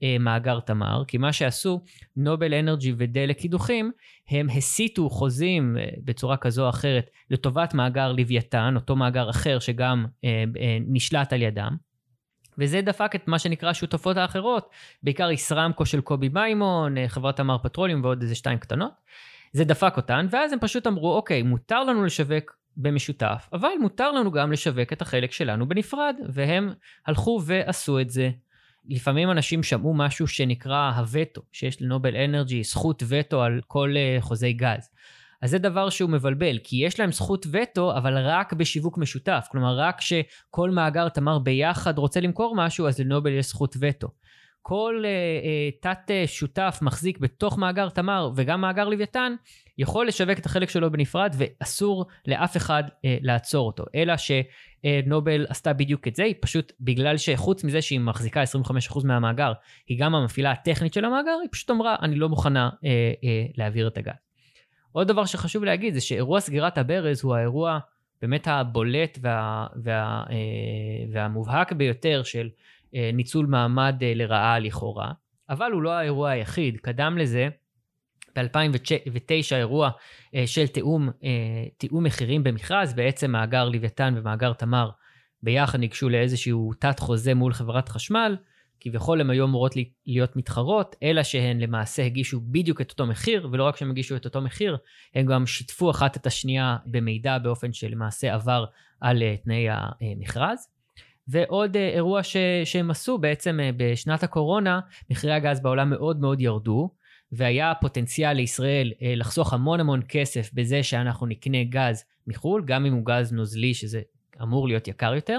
במאגר 0.00 0.60
תמר, 0.60 1.02
כי 1.08 1.18
מה 1.18 1.32
שעשו 1.32 1.80
נובל 2.16 2.54
אנרג'י 2.54 2.94
ודלק 2.96 3.38
קידוחים, 3.38 3.90
הם 4.28 4.46
הסיטו 4.50 5.10
חוזים 5.10 5.76
אה, 5.76 5.84
בצורה 6.04 6.36
כזו 6.36 6.64
או 6.64 6.68
אחרת 6.68 7.10
לטובת 7.30 7.74
מאגר 7.74 8.12
לוויתן, 8.12 8.74
אותו 8.76 8.96
מאגר 8.96 9.30
אחר 9.30 9.58
שגם 9.58 10.06
אה, 10.24 10.44
נשלט 10.86 11.32
על 11.32 11.42
ידם. 11.42 11.76
וזה 12.58 12.80
דפק 12.80 13.12
את 13.14 13.28
מה 13.28 13.38
שנקרא 13.38 13.72
שותפות 13.72 14.16
האחרות, 14.16 14.70
בעיקר 15.02 15.30
ישראמקו 15.30 15.86
של 15.86 16.00
קובי 16.00 16.28
מימון, 16.28 17.08
חברת 17.08 17.36
תמר 17.36 17.58
פטרוליום 17.58 18.04
ועוד 18.04 18.22
איזה 18.22 18.34
שתיים 18.34 18.58
קטנות. 18.58 18.92
זה 19.52 19.64
דפק 19.64 19.96
אותן, 19.96 20.26
ואז 20.30 20.52
הם 20.52 20.58
פשוט 20.60 20.86
אמרו, 20.86 21.14
אוקיי, 21.14 21.42
מותר 21.42 21.84
לנו 21.84 22.04
לשווק 22.04 22.56
במשותף, 22.76 23.48
אבל 23.52 23.68
מותר 23.80 24.12
לנו 24.12 24.30
גם 24.30 24.52
לשווק 24.52 24.92
את 24.92 25.02
החלק 25.02 25.32
שלנו 25.32 25.68
בנפרד, 25.68 26.16
והם 26.28 26.72
הלכו 27.06 27.40
ועשו 27.44 28.00
את 28.00 28.10
זה. 28.10 28.30
לפעמים 28.88 29.30
אנשים 29.30 29.62
שמעו 29.62 29.94
משהו 29.94 30.26
שנקרא 30.26 30.92
הווטו, 30.96 31.42
שיש 31.52 31.82
לנובל 31.82 32.16
אנרג'י 32.16 32.64
זכות 32.64 33.02
וטו 33.08 33.42
על 33.42 33.60
כל 33.66 33.94
uh, 33.94 34.22
חוזי 34.22 34.52
גז. 34.52 34.90
אז 35.42 35.50
זה 35.50 35.58
דבר 35.58 35.90
שהוא 35.90 36.10
מבלבל, 36.10 36.58
כי 36.64 36.76
יש 36.76 37.00
להם 37.00 37.12
זכות 37.12 37.46
וטו, 37.52 37.96
אבל 37.96 38.18
רק 38.18 38.52
בשיווק 38.52 38.98
משותף. 38.98 39.46
כלומר, 39.50 39.78
רק 39.78 39.98
כשכל 39.98 40.70
מאגר 40.70 41.08
תמר 41.08 41.38
ביחד 41.38 41.98
רוצה 41.98 42.20
למכור 42.20 42.54
משהו, 42.56 42.88
אז 42.88 43.00
לנובל 43.00 43.32
יש 43.32 43.46
זכות 43.46 43.76
וטו. 43.80 44.08
כל 44.62 45.02
uh, 45.02 45.44
uh, 45.44 45.82
תת 45.82 46.10
uh, 46.10 46.26
שותף 46.26 46.78
מחזיק 46.82 47.18
בתוך 47.18 47.58
מאגר 47.58 47.88
תמר 47.88 48.30
וגם 48.34 48.60
מאגר 48.60 48.88
לוויתן, 48.88 49.34
יכול 49.78 50.06
לשווק 50.06 50.38
את 50.38 50.46
החלק 50.46 50.70
שלו 50.70 50.92
בנפרד 50.92 51.34
ואסור 51.38 52.06
לאף 52.26 52.56
אחד 52.56 52.84
uh, 52.88 52.90
לעצור 53.22 53.66
אותו. 53.66 53.84
אלא 53.94 54.14
שנובל 54.16 55.46
עשתה 55.48 55.72
בדיוק 55.72 56.08
את 56.08 56.16
זה, 56.16 56.24
היא 56.24 56.34
פשוט 56.40 56.72
בגלל 56.80 57.16
שחוץ 57.16 57.64
מזה 57.64 57.82
שהיא 57.82 58.00
מחזיקה 58.00 58.42
25% 58.90 59.06
מהמאגר, 59.06 59.52
היא 59.86 59.98
גם 60.00 60.14
המפעילה 60.14 60.50
הטכנית 60.50 60.94
של 60.94 61.04
המאגר, 61.04 61.38
היא 61.42 61.48
פשוט 61.52 61.70
אמרה, 61.70 61.96
אני 62.02 62.16
לא 62.16 62.28
מוכנה 62.28 62.70
uh, 62.72 62.80
uh, 62.80 63.54
להעביר 63.56 63.88
את 63.88 63.98
הגז. 63.98 64.12
עוד 64.92 65.08
דבר 65.08 65.24
שחשוב 65.24 65.64
להגיד 65.64 65.94
זה 65.94 66.00
שאירוע 66.00 66.40
סגירת 66.40 66.78
הברז 66.78 67.24
הוא 67.24 67.34
האירוע 67.34 67.78
באמת 68.22 68.48
הבולט 68.48 69.18
וה, 69.22 69.66
וה, 69.82 70.24
uh, 70.26 70.30
והמובהק 71.12 71.72
ביותר 71.72 72.22
של 72.22 72.46
אה, 72.46 72.50
ניצול 73.12 73.46
מעמד 73.46 74.02
אה, 74.02 74.14
לרעה 74.14 74.58
לכאורה, 74.58 75.12
אבל 75.50 75.72
הוא 75.72 75.82
לא 75.82 75.90
האירוע 75.90 76.30
היחיד. 76.30 76.76
קדם 76.76 77.18
לזה, 77.18 77.48
ב-2009 78.36 79.54
אירוע 79.54 79.90
אה, 80.34 80.46
של 80.46 80.66
תיאום, 80.66 81.10
תיאום 81.78 82.04
מחירים 82.04 82.42
במכרז, 82.44 82.94
בעצם 82.94 83.30
מאגר 83.30 83.68
לוויתן 83.68 84.14
ומאגר 84.16 84.52
תמר 84.52 84.90
ביחד 85.42 85.78
ניגשו 85.78 86.08
לאיזשהו 86.08 86.72
תת 86.78 86.98
חוזה 86.98 87.34
מול 87.34 87.52
חברת 87.52 87.88
חשמל, 87.88 88.36
כביכול 88.80 89.20
הן 89.20 89.30
היו 89.30 89.44
אמורות 89.44 89.74
להיות 90.06 90.36
מתחרות, 90.36 90.96
אלא 91.02 91.22
שהן 91.22 91.60
למעשה 91.60 92.02
הגישו 92.02 92.40
בדיוק 92.40 92.80
את 92.80 92.90
אותו 92.90 93.06
מחיר, 93.06 93.48
ולא 93.52 93.64
רק 93.64 93.76
שהן 93.76 93.90
הגישו 93.90 94.16
את 94.16 94.24
אותו 94.24 94.40
מחיר, 94.40 94.76
הן 95.14 95.26
גם 95.26 95.46
שיתפו 95.46 95.90
אחת 95.90 96.16
את 96.16 96.26
השנייה 96.26 96.76
במידע 96.86 97.38
באופן 97.38 97.72
שלמעשה 97.72 98.34
עבר 98.34 98.64
על 99.00 99.22
תנאי 99.44 99.66
המכרז. 99.70 100.71
ועוד 101.28 101.76
אה, 101.76 101.88
אירוע 101.88 102.22
ש, 102.22 102.36
שהם 102.64 102.90
עשו 102.90 103.18
בעצם 103.18 103.60
אה, 103.62 103.70
בשנת 103.76 104.22
הקורונה, 104.22 104.80
מחירי 105.10 105.32
הגז 105.32 105.60
בעולם 105.60 105.90
מאוד 105.90 106.20
מאוד 106.20 106.40
ירדו, 106.40 106.90
והיה 107.32 107.72
פוטנציאל 107.80 108.32
לישראל 108.32 108.92
אה, 109.02 109.14
לחסוך 109.16 109.52
המון 109.52 109.80
המון 109.80 110.00
כסף 110.08 110.50
בזה 110.52 110.82
שאנחנו 110.82 111.26
נקנה 111.26 111.64
גז 111.64 112.04
מחו"ל, 112.26 112.62
גם 112.64 112.86
אם 112.86 112.92
הוא 112.92 113.06
גז 113.06 113.32
נוזלי, 113.32 113.74
שזה 113.74 114.00
אמור 114.42 114.68
להיות 114.68 114.88
יקר 114.88 115.14
יותר. 115.14 115.38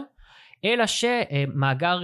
אלא 0.65 0.83
שמאגר 0.87 1.99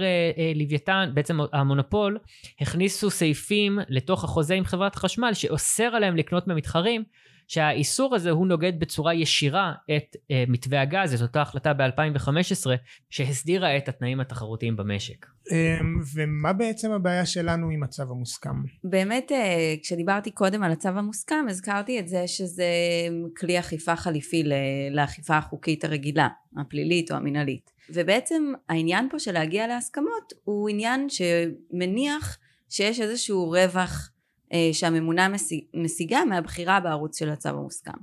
לוויתן, 0.54 1.10
בעצם 1.14 1.38
המונופול, 1.52 2.18
הכניסו 2.60 3.10
סעיפים 3.10 3.78
לתוך 3.88 4.24
החוזה 4.24 4.54
עם 4.54 4.64
חברת 4.64 4.96
חשמל 4.96 5.34
שאוסר 5.34 5.84
עליהם 5.84 6.16
לקנות 6.16 6.48
ממתחרים, 6.48 7.04
שהאיסור 7.50 8.14
הזה 8.14 8.30
הוא 8.30 8.46
נוגד 8.46 8.80
בצורה 8.80 9.14
ישירה 9.14 9.72
את 9.96 10.16
uh, 10.16 10.34
מתווה 10.48 10.82
הגז, 10.82 11.14
את 11.14 11.20
אותה 11.20 11.42
החלטה 11.42 11.72
ב-2015 11.72 12.66
שהסדירה 13.10 13.76
את 13.76 13.88
התנאים 13.88 14.20
התחרותיים 14.20 14.76
במשק. 14.76 15.26
אמ, 15.50 16.00
ומה 16.14 16.52
בעצם 16.52 16.90
הבעיה 16.90 17.26
שלנו 17.26 17.70
עם 17.70 17.82
הצו 17.82 18.02
המוסכם? 18.02 18.54
באמת 18.84 19.32
אה, 19.32 19.74
כשדיברתי 19.82 20.30
קודם 20.30 20.62
על 20.62 20.72
הצו 20.72 20.88
המוסכם 20.88 21.46
הזכרתי 21.48 21.98
את 21.98 22.08
זה 22.08 22.26
שזה 22.26 22.68
כלי 23.36 23.58
אכיפה 23.58 23.96
חליפי 23.96 24.44
לאכיפה 24.90 25.36
החוקית 25.36 25.84
הרגילה, 25.84 26.28
הפלילית 26.56 27.10
או 27.10 27.16
המינהלית. 27.16 27.70
ובעצם 27.90 28.52
העניין 28.68 29.08
פה 29.10 29.18
של 29.18 29.32
להגיע 29.32 29.66
להסכמות 29.66 30.32
הוא 30.44 30.68
עניין 30.68 31.06
שמניח 31.08 32.38
שיש 32.68 33.00
איזשהו 33.00 33.50
רווח 33.50 34.09
אה, 34.09 34.09
שהממונה 34.72 35.28
משיגה 35.74 36.24
מהבחירה 36.24 36.80
בערוץ 36.80 37.18
של 37.18 37.30
הצו 37.30 37.48
המוסכם. 37.48 37.98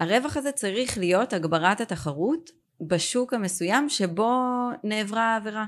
הרווח 0.00 0.36
הזה 0.36 0.52
צריך 0.52 0.98
להיות 0.98 1.32
הגברת 1.32 1.80
התחרות 1.80 2.50
בשוק 2.80 3.34
המסוים 3.34 3.88
שבו 3.88 4.30
נעברה 4.84 5.22
העבירה. 5.22 5.64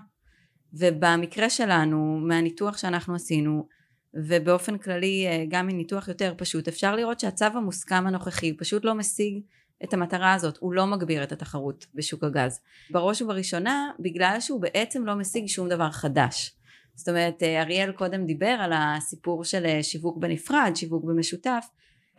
ובמקרה 0.73 1.51
שלנו, 1.51 2.21
מהניתוח 2.29 2.77
שאנחנו 2.77 3.15
עשינו, 3.15 3.69
ובאופן 4.15 4.79
כללי 4.79 5.27
אה, 5.27 5.45
גם 5.49 5.67
מניתוח 5.67 6.09
יותר 6.09 6.35
פשוט, 6.37 6.69
אפשר 6.69 6.97
לראות 6.97 7.21
שהצו 7.21 7.45
המוסכם 7.45 8.07
הנוכחי 8.07 8.57
פשוט 8.57 8.85
לא 8.85 8.95
משיג 8.95 9.41
את 9.85 9.95
המטרה 9.95 10.35
הזאת, 10.35 10.57
הוא 10.61 10.73
לא 10.73 10.87
מגביר 10.87 11.23
את 11.23 11.33
התחרות 11.33 11.87
בשוק 11.95 12.25
הגז. 12.25 12.61
בראש 12.91 13.23
ובראשונה, 13.23 13.91
בגלל 14.01 14.37
שהוא 14.41 14.61
בעצם 14.61 15.07
לא 15.07 15.15
משיג 15.15 15.47
שום 15.47 15.69
דבר 15.69 15.91
חדש. 15.91 16.57
זאת 16.95 17.09
אומרת 17.09 17.43
אה, 17.43 17.63
אריאל 17.63 17.93
קודם 17.93 18.27
דיבר 18.27 18.57
על 18.61 18.73
הסיפור 18.75 19.45
של 19.45 19.67
אה, 19.67 19.83
שיווק 19.83 20.19
בנפרד, 20.19 20.73
שיווק 20.75 21.05
במשותף 21.05 21.67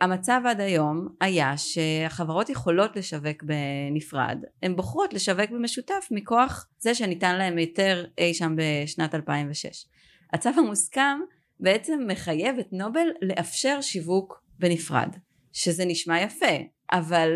המצב 0.00 0.40
עד 0.44 0.60
היום 0.60 1.08
היה 1.20 1.54
שהחברות 1.56 2.50
יכולות 2.50 2.96
לשווק 2.96 3.42
בנפרד, 3.42 4.38
הן 4.62 4.76
בוחרות 4.76 5.14
לשווק 5.14 5.50
במשותף 5.50 6.08
מכוח 6.10 6.68
זה 6.78 6.94
שניתן 6.94 7.38
להם 7.38 7.56
היתר 7.56 8.04
אי 8.18 8.34
שם 8.34 8.56
בשנת 8.56 9.14
2006. 9.14 9.86
הצו 10.32 10.48
המוסכם 10.56 11.18
בעצם 11.60 12.00
מחייב 12.06 12.58
את 12.58 12.72
נובל 12.72 13.08
לאפשר 13.22 13.80
שיווק 13.80 14.42
בנפרד, 14.58 15.16
שזה 15.52 15.84
נשמע 15.84 16.20
יפה, 16.20 16.56
אבל 16.92 17.30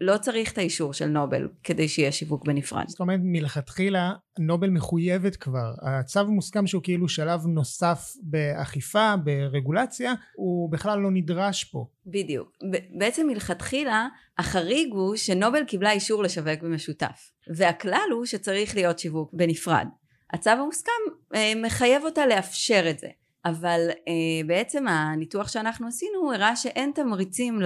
לא 0.00 0.16
צריך 0.16 0.52
את 0.52 0.58
האישור 0.58 0.92
של 0.92 1.06
נובל 1.06 1.48
כדי 1.64 1.88
שיהיה 1.88 2.12
שיווק 2.12 2.46
בנפרד. 2.46 2.84
זאת 2.88 3.00
אומרת 3.00 3.20
מלכתחילה 3.22 4.12
נובל 4.38 4.70
מחויבת 4.70 5.36
כבר, 5.36 5.74
הצו 5.82 6.24
מוסכם 6.24 6.66
שהוא 6.66 6.82
כאילו 6.82 7.08
שלב 7.08 7.46
נוסף 7.46 8.12
באכיפה, 8.22 9.14
ברגולציה, 9.24 10.14
הוא 10.36 10.72
בכלל 10.72 10.98
לא 10.98 11.10
נדרש 11.10 11.64
פה. 11.64 11.86
בדיוק. 12.06 12.56
בעצם 12.98 13.26
מלכתחילה 13.26 14.08
החריג 14.38 14.92
הוא 14.92 15.16
שנובל 15.16 15.64
קיבלה 15.64 15.92
אישור 15.92 16.22
לשווק 16.22 16.62
במשותף, 16.62 17.32
והכלל 17.56 18.08
הוא 18.12 18.26
שצריך 18.26 18.76
להיות 18.76 18.98
שיווק 18.98 19.30
בנפרד. 19.32 19.86
הצו 20.32 20.50
המוסכם 20.50 20.92
אה, 21.34 21.52
מחייב 21.62 22.04
אותה 22.04 22.26
לאפשר 22.26 22.86
את 22.90 22.98
זה. 22.98 23.08
אבל 23.44 23.88
אה, 23.90 24.46
בעצם 24.46 24.88
הניתוח 24.88 25.48
שאנחנו 25.48 25.88
עשינו 25.88 26.32
הראה 26.32 26.56
שאין 26.56 26.92
תמריצים 26.94 27.58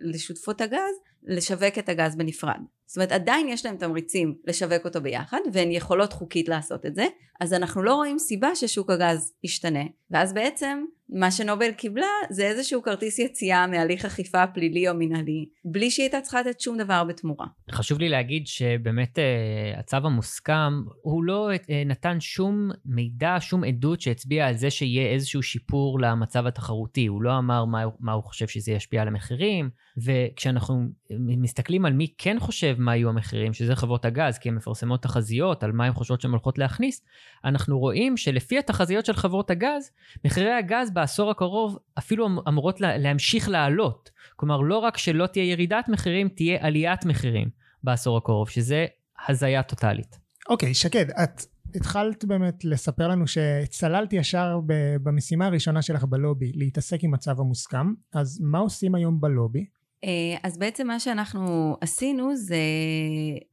לשותפות 0.00 0.60
הגז 0.60 0.94
לשווק 1.28 1.78
את 1.78 1.88
הגז 1.88 2.16
בנפרד. 2.16 2.60
זאת 2.88 2.96
אומרת 2.96 3.12
עדיין 3.12 3.48
יש 3.48 3.66
להם 3.66 3.76
תמריצים 3.76 4.34
לשווק 4.46 4.84
אותו 4.84 5.00
ביחד 5.00 5.40
והן 5.52 5.70
יכולות 5.70 6.12
חוקית 6.12 6.48
לעשות 6.48 6.86
את 6.86 6.94
זה 6.94 7.06
אז 7.40 7.52
אנחנו 7.54 7.82
לא 7.82 7.94
רואים 7.94 8.18
סיבה 8.18 8.54
ששוק 8.54 8.90
הגז 8.90 9.32
ישתנה 9.44 9.84
ואז 10.10 10.34
בעצם 10.34 10.84
מה 11.10 11.30
שנובל 11.30 11.72
קיבלה 11.72 12.06
זה 12.30 12.46
איזשהו 12.46 12.82
כרטיס 12.82 13.18
יציאה 13.18 13.66
מהליך 13.66 14.04
אכיפה 14.04 14.46
פלילי 14.46 14.88
או 14.88 14.94
מנהלי 14.94 15.48
בלי 15.64 15.90
שהיא 15.90 16.04
הייתה 16.04 16.20
צריכה 16.20 16.40
לתת 16.40 16.60
שום 16.60 16.78
דבר 16.78 17.04
בתמורה. 17.04 17.46
חשוב 17.70 17.98
לי 17.98 18.08
להגיד 18.08 18.46
שבאמת 18.46 19.18
uh, 19.18 19.78
הצו 19.78 19.96
המוסכם 19.96 20.72
הוא 21.02 21.24
לא 21.24 21.50
uh, 21.54 21.70
נתן 21.86 22.20
שום 22.20 22.70
מידע 22.84 23.36
שום 23.40 23.64
עדות 23.64 24.00
שהצביע 24.00 24.46
על 24.46 24.54
זה 24.54 24.70
שיהיה 24.70 25.12
איזשהו 25.12 25.42
שיפור 25.42 26.00
למצב 26.00 26.46
התחרותי 26.46 27.06
הוא 27.06 27.22
לא 27.22 27.38
אמר 27.38 27.64
מה, 27.64 27.84
מה 28.00 28.12
הוא 28.12 28.24
חושב 28.24 28.48
שזה 28.48 28.72
ישפיע 28.72 29.02
על 29.02 29.08
המחירים 29.08 29.70
וכשאנחנו 29.96 30.84
מסתכלים 31.20 31.84
על 31.84 31.92
מי 31.92 32.14
כן 32.18 32.36
חושב 32.40 32.76
מה 32.78 32.96
יהיו 32.96 33.08
המחירים, 33.08 33.52
שזה 33.52 33.76
חברות 33.76 34.04
הגז, 34.04 34.38
כי 34.38 34.48
הן 34.48 34.54
מפרסמות 34.54 35.02
תחזיות 35.02 35.62
על 35.64 35.72
מה 35.72 35.84
הן 35.84 35.92
חושבות 35.92 36.20
שהן 36.20 36.30
הולכות 36.30 36.58
להכניס, 36.58 37.02
אנחנו 37.44 37.78
רואים 37.78 38.16
שלפי 38.16 38.58
התחזיות 38.58 39.06
של 39.06 39.12
חברות 39.12 39.50
הגז, 39.50 39.90
מחירי 40.24 40.52
הגז 40.52 40.90
בעשור 40.90 41.30
הקרוב 41.30 41.78
אפילו 41.98 42.26
אמ-, 42.26 42.38
אמורות 42.48 42.80
לה, 42.80 42.98
להמשיך 42.98 43.48
לעלות. 43.48 44.10
כלומר, 44.36 44.60
לא 44.60 44.78
רק 44.78 44.96
שלא 44.96 45.26
תהיה 45.26 45.44
ירידת 45.44 45.88
מחירים, 45.88 46.28
תהיה 46.28 46.58
עליית 46.60 47.04
מחירים 47.04 47.48
בעשור 47.84 48.16
הקרוב, 48.16 48.48
שזה 48.48 48.86
הזיה 49.28 49.62
טוטאלית. 49.62 50.18
אוקיי, 50.48 50.70
okay, 50.70 50.74
שקד, 50.74 51.10
את 51.10 51.42
התחלת 51.74 52.24
באמת 52.24 52.64
לספר 52.64 53.08
לנו 53.08 53.24
שצללת 53.26 54.12
ישר 54.12 54.60
במשימה 55.02 55.46
הראשונה 55.46 55.82
שלך 55.82 56.04
בלובי, 56.04 56.52
להתעסק 56.54 57.04
עם 57.04 57.14
הצו 57.14 57.30
המוסכם, 57.30 57.92
אז 58.14 58.40
מה 58.40 58.58
עושים 58.58 58.94
היום 58.94 59.20
בלובי? 59.20 59.66
אה, 60.04 60.38
אז 60.42 60.58
בעצם 60.58 60.86
מה 60.86 61.00
שאנחנו 61.00 61.76
עשינו 61.80 62.36
זה, 62.36 62.56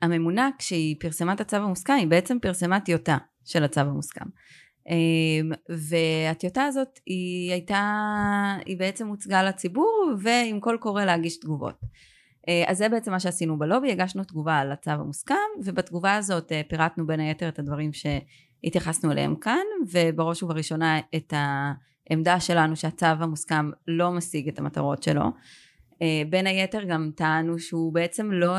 הממונה 0.01 0.49
כשהיא 0.57 0.95
פרסמה 0.99 1.33
את 1.33 1.41
הצו 1.41 1.57
המוסכם, 1.57 1.93
היא 1.93 2.07
בעצם 2.07 2.37
פרסמה 2.41 2.79
טיוטה 2.79 3.17
של 3.45 3.63
הצו 3.63 3.81
המוסכם. 3.81 4.25
אה, 4.89 5.55
והטיוטה 5.69 6.63
הזאת 6.63 6.99
היא 7.05 7.51
הייתה, 7.51 8.57
היא 8.65 8.77
בעצם 8.77 9.07
הוצגה 9.07 9.43
לציבור 9.43 10.11
ועם 10.19 10.59
קול 10.59 10.77
קורא 10.77 11.05
להגיש 11.05 11.39
תגובות. 11.39 11.79
אה, 12.49 12.63
אז 12.67 12.77
זה 12.77 12.89
בעצם 12.89 13.11
מה 13.11 13.19
שעשינו 13.19 13.59
בלובי, 13.59 13.91
הגשנו 13.91 14.23
תגובה 14.23 14.57
על 14.57 14.71
הצו 14.71 14.91
המוסכם 14.91 15.35
ובתגובה 15.63 16.15
הזאת 16.15 16.51
פירטנו 16.67 17.07
בין 17.07 17.19
היתר 17.19 17.47
את 17.47 17.59
הדברים 17.59 17.91
שהתייחסנו 17.93 19.11
אליהם 19.11 19.35
כאן 19.35 19.65
ובראש 19.91 20.43
ובראשונה 20.43 20.99
את 21.15 21.33
העמדה 22.09 22.39
שלנו 22.39 22.75
שהצו 22.75 23.05
המוסכם 23.05 23.71
לא 23.87 24.11
משיג 24.11 24.47
את 24.47 24.59
המטרות 24.59 25.03
שלו. 25.03 25.23
אה, 26.01 26.21
בין 26.29 26.47
היתר 26.47 26.83
גם 26.83 27.11
טענו 27.15 27.59
שהוא 27.59 27.93
בעצם 27.93 28.31
לא 28.31 28.55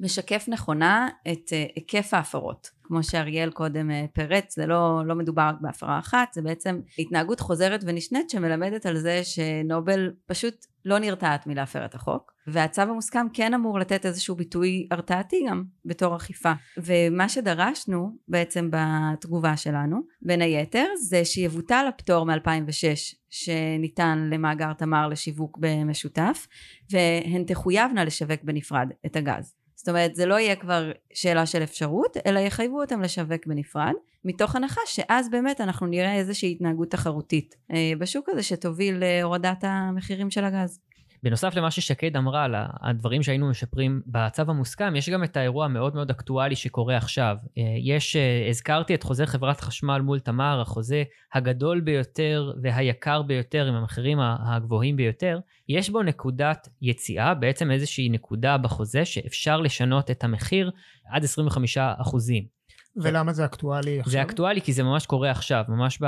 משקף 0.00 0.44
נכונה 0.48 1.08
את 1.32 1.50
היקף 1.74 2.14
ההפרות. 2.14 2.70
כמו 2.82 3.02
שאריאל 3.02 3.50
קודם 3.50 3.90
פירט, 4.12 4.50
זה 4.50 4.66
לא, 4.66 5.02
לא 5.06 5.14
מדובר 5.14 5.42
רק 5.42 5.56
בהפרה 5.60 5.98
אחת, 5.98 6.28
זה 6.32 6.42
בעצם 6.42 6.80
התנהגות 6.98 7.40
חוזרת 7.40 7.80
ונשנית 7.86 8.30
שמלמדת 8.30 8.86
על 8.86 8.96
זה 8.96 9.20
שנובל 9.24 10.10
פשוט 10.26 10.66
לא 10.84 10.98
נרתעת 10.98 11.46
מלהפר 11.46 11.84
את 11.84 11.94
החוק. 11.94 12.32
והצו 12.46 12.82
המוסכם 12.82 13.26
כן 13.32 13.54
אמור 13.54 13.78
לתת 13.78 14.06
איזשהו 14.06 14.36
ביטוי 14.36 14.88
הרתעתי 14.90 15.44
גם 15.48 15.64
בתור 15.84 16.16
אכיפה. 16.16 16.52
ומה 16.76 17.28
שדרשנו 17.28 18.16
בעצם 18.28 18.70
בתגובה 18.72 19.56
שלנו, 19.56 20.00
בין 20.22 20.42
היתר, 20.42 20.86
זה 21.00 21.24
שיבוטל 21.24 21.86
הפטור 21.88 22.26
מ-2006 22.26 23.16
שניתן 23.30 24.28
למאגר 24.32 24.72
תמר 24.72 25.08
לשיווק 25.08 25.58
במשותף, 25.60 26.46
והן 26.90 27.44
תחויבנה 27.44 28.04
לשווק 28.04 28.40
בנפרד 28.44 28.88
את 29.06 29.16
הגז. 29.16 29.54
זאת 29.74 29.88
אומרת 29.88 30.14
זה 30.14 30.26
לא 30.26 30.38
יהיה 30.38 30.56
כבר 30.56 30.92
שאלה 31.14 31.46
של 31.46 31.62
אפשרות 31.62 32.16
אלא 32.26 32.38
יחייבו 32.38 32.80
אותם 32.80 33.02
לשווק 33.02 33.46
בנפרד 33.46 33.92
מתוך 34.24 34.56
הנחה 34.56 34.80
שאז 34.86 35.30
באמת 35.30 35.60
אנחנו 35.60 35.86
נראה 35.86 36.14
איזושהי 36.14 36.52
התנהגות 36.52 36.90
תחרותית 36.90 37.54
אה, 37.72 37.92
בשוק 37.98 38.28
הזה 38.28 38.42
שתוביל 38.42 38.94
להורדת 38.98 39.64
המחירים 39.64 40.30
של 40.30 40.44
הגז. 40.44 40.80
בנוסף 41.22 41.54
למה 41.54 41.70
ששקד 41.70 42.16
אמרה 42.16 42.44
על 42.44 42.54
הדברים 42.80 43.22
שהיינו 43.22 43.50
משפרים 43.50 44.02
בצו 44.06 44.42
המוסכם, 44.48 44.96
יש 44.96 45.08
גם 45.08 45.24
את 45.24 45.36
האירוע 45.36 45.64
המאוד 45.64 45.94
מאוד 45.94 46.10
אקטואלי 46.10 46.56
שקורה 46.56 46.96
עכשיו. 46.96 47.36
אה, 47.58 47.62
יש, 47.78 48.16
אה, 48.16 48.46
הזכרתי 48.48 48.94
את 48.94 49.02
חוזה 49.02 49.26
חברת 49.26 49.60
חשמל 49.60 49.98
מול 49.98 50.18
תמר, 50.18 50.60
החוזה 50.60 51.02
הגדול 51.34 51.80
ביותר 51.80 52.52
והיקר 52.62 53.22
ביותר 53.22 53.66
עם 53.66 53.74
המחירים 53.74 54.18
הגבוהים 54.20 54.96
ביותר. 54.96 55.38
יש 55.68 55.90
בו 55.90 56.02
נקודת 56.02 56.68
יציאה, 56.82 57.34
בעצם 57.34 57.70
איזושהי 57.70 58.08
נקודה 58.08 58.58
בחוזה 58.58 59.04
שאפשר 59.04 59.60
לשנות 59.60 60.10
את 60.10 60.24
המחיר 60.24 60.70
עד 61.10 61.24
25 61.24 61.78
אחוזים. 61.78 62.59
ולמה 62.96 63.32
זה 63.32 63.44
אקטואלי 63.44 64.00
עכשיו? 64.00 64.12
זה 64.12 64.22
אקטואלי 64.22 64.60
כי 64.60 64.72
זה 64.72 64.82
ממש 64.82 65.06
קורה 65.06 65.30
עכשיו, 65.30 65.64
ממש 65.68 65.98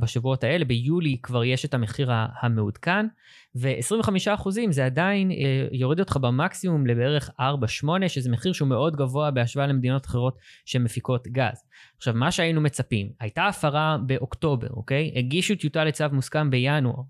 בשבועות 0.00 0.44
האלה, 0.44 0.64
ביולי 0.64 1.16
כבר 1.22 1.44
יש 1.44 1.64
את 1.64 1.74
המחיר 1.74 2.10
המעודכן, 2.42 3.06
ו-25% 3.54 4.48
זה 4.70 4.86
עדיין 4.86 5.30
אה, 5.30 5.36
יוריד 5.72 6.00
אותך 6.00 6.16
במקסימום 6.16 6.86
לבערך 6.86 7.30
4-8, 7.40 7.42
שזה 8.08 8.30
מחיר 8.30 8.52
שהוא 8.52 8.68
מאוד 8.68 8.96
גבוה 8.96 9.30
בהשוואה 9.30 9.66
למדינות 9.66 10.06
אחרות 10.06 10.38
שמפיקות 10.64 11.28
גז. 11.28 11.64
עכשיו, 11.96 12.14
מה 12.14 12.30
שהיינו 12.30 12.60
מצפים, 12.60 13.10
הייתה 13.20 13.46
הפרה 13.46 13.96
באוקטובר, 14.06 14.68
אוקיי? 14.70 15.12
הגישו 15.16 15.54
טיוטה 15.54 15.84
לצו 15.84 16.04
מוסכם 16.12 16.50
בינואר. 16.50 17.02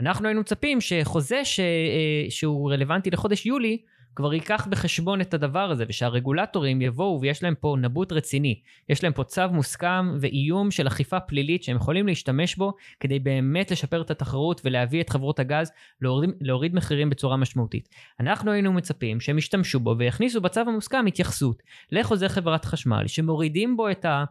אנחנו 0.00 0.28
היינו 0.28 0.40
מצפים 0.40 0.80
שחוזה 0.80 1.44
ש... 1.44 1.60
אה, 1.60 2.30
שהוא 2.30 2.72
רלוונטי 2.72 3.10
לחודש 3.10 3.46
יולי, 3.46 3.78
כבר 4.16 4.34
ייקח 4.34 4.66
בחשבון 4.70 5.20
את 5.20 5.34
הדבר 5.34 5.70
הזה, 5.70 5.84
ושהרגולטורים 5.88 6.82
יבואו 6.82 7.18
ויש 7.20 7.42
להם 7.42 7.54
פה 7.60 7.76
נבוט 7.80 8.12
רציני. 8.12 8.60
יש 8.88 9.04
להם 9.04 9.12
פה 9.12 9.24
צו 9.24 9.48
מוסכם 9.50 10.16
ואיום 10.20 10.70
של 10.70 10.86
אכיפה 10.86 11.20
פלילית 11.20 11.62
שהם 11.62 11.76
יכולים 11.76 12.06
להשתמש 12.06 12.56
בו 12.56 12.72
כדי 13.00 13.18
באמת 13.18 13.70
לשפר 13.70 14.00
את 14.00 14.10
התחרות 14.10 14.60
ולהביא 14.64 15.00
את 15.00 15.10
חברות 15.10 15.38
הגז 15.38 15.72
להוריד, 16.00 16.30
להוריד 16.40 16.74
מחירים 16.74 17.10
בצורה 17.10 17.36
משמעותית. 17.36 17.88
אנחנו 18.20 18.50
היינו 18.50 18.72
מצפים 18.72 19.20
שהם 19.20 19.38
ישתמשו 19.38 19.80
בו 19.80 19.94
ויכניסו 19.98 20.40
בצו 20.40 20.60
המוסכם 20.60 21.06
התייחסות 21.06 21.62
לחוזה 21.92 22.28
חברת 22.28 22.64
חשמל 22.64 23.06
שמורידים 23.06 23.76
בו 23.76 23.90
את 23.90 24.04
ה... 24.04 24.24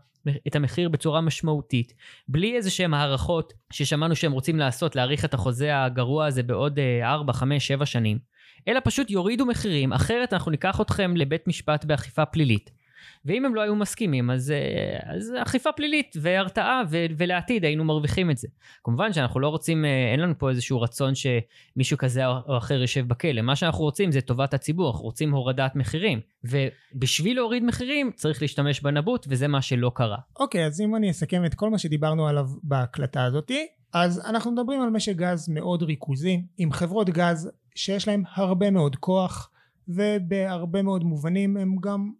את 0.47 0.55
המחיר 0.55 0.89
בצורה 0.89 1.21
משמעותית, 1.21 1.93
בלי 2.27 2.55
איזה 2.55 2.71
שהם 2.71 2.93
הערכות 2.93 3.53
ששמענו 3.73 4.15
שהם 4.15 4.31
רוצים 4.31 4.59
לעשות, 4.59 4.95
להאריך 4.95 5.25
את 5.25 5.33
החוזה 5.33 5.83
הגרוע 5.83 6.25
הזה 6.25 6.43
בעוד 6.43 6.79
4, 7.03 7.33
5, 7.33 7.67
7 7.67 7.85
שנים. 7.85 8.33
אלא 8.67 8.79
פשוט 8.83 9.11
יורידו 9.11 9.45
מחירים, 9.45 9.93
אחרת 9.93 10.33
אנחנו 10.33 10.51
ניקח 10.51 10.81
אתכם 10.81 11.17
לבית 11.17 11.47
משפט 11.47 11.85
באכיפה 11.85 12.25
פלילית. 12.25 12.83
ואם 13.25 13.45
הם 13.45 13.55
לא 13.55 13.61
היו 13.61 13.75
מסכימים, 13.75 14.31
אז, 14.31 14.51
אה, 14.51 15.15
אז 15.15 15.33
אכיפה 15.41 15.71
פלילית 15.71 16.15
והרתעה, 16.21 16.81
ו, 16.89 16.97
ולעתיד 17.17 17.65
היינו 17.65 17.83
מרוויחים 17.83 18.31
את 18.31 18.37
זה. 18.37 18.47
כמובן 18.83 19.13
שאנחנו 19.13 19.39
לא 19.39 19.47
רוצים, 19.47 19.85
אה, 19.85 20.11
אין 20.11 20.19
לנו 20.19 20.33
פה 20.37 20.49
איזשהו 20.49 20.81
רצון 20.81 21.13
שמישהו 21.15 21.97
כזה 21.97 22.27
או 22.27 22.57
אחר 22.57 22.81
יושב 22.81 23.07
בכלא. 23.07 23.41
מה 23.41 23.55
שאנחנו 23.55 23.83
רוצים 23.83 24.11
זה 24.11 24.21
טובת 24.21 24.53
הציבור, 24.53 24.91
אנחנו 24.91 25.05
רוצים 25.05 25.31
הורדת 25.31 25.75
מחירים. 25.75 26.19
ובשביל 26.43 27.35
להוריד 27.37 27.63
מחירים 27.63 28.11
צריך 28.15 28.41
להשתמש 28.41 28.81
בנבוט, 28.81 29.25
וזה 29.29 29.47
מה 29.47 29.61
שלא 29.61 29.91
קרה. 29.95 30.17
אוקיי, 30.39 30.63
okay, 30.63 30.67
אז 30.67 30.81
אם 30.81 30.95
אני 30.95 31.11
אסכם 31.11 31.45
את 31.45 31.53
כל 31.53 31.69
מה 31.69 31.77
שדיברנו 31.77 32.27
עליו 32.27 32.47
בהקלטה 32.63 33.23
הזאתי, 33.23 33.67
אז 33.93 34.25
אנחנו 34.25 34.51
מדברים 34.51 34.81
על 34.81 34.89
משק 34.89 35.15
גז 35.15 35.49
מאוד 35.49 35.83
ריכוזי, 35.83 36.41
עם 36.57 36.71
חברות 36.71 37.09
גז 37.09 37.51
שיש 37.75 38.07
להם 38.07 38.23
הרבה 38.33 38.71
מאוד 38.71 38.95
כוח 38.95 39.49
ובהרבה 39.87 40.81
מאוד 40.81 41.03
מובנים 41.03 41.57
הם 41.57 41.75
גם 41.81 42.11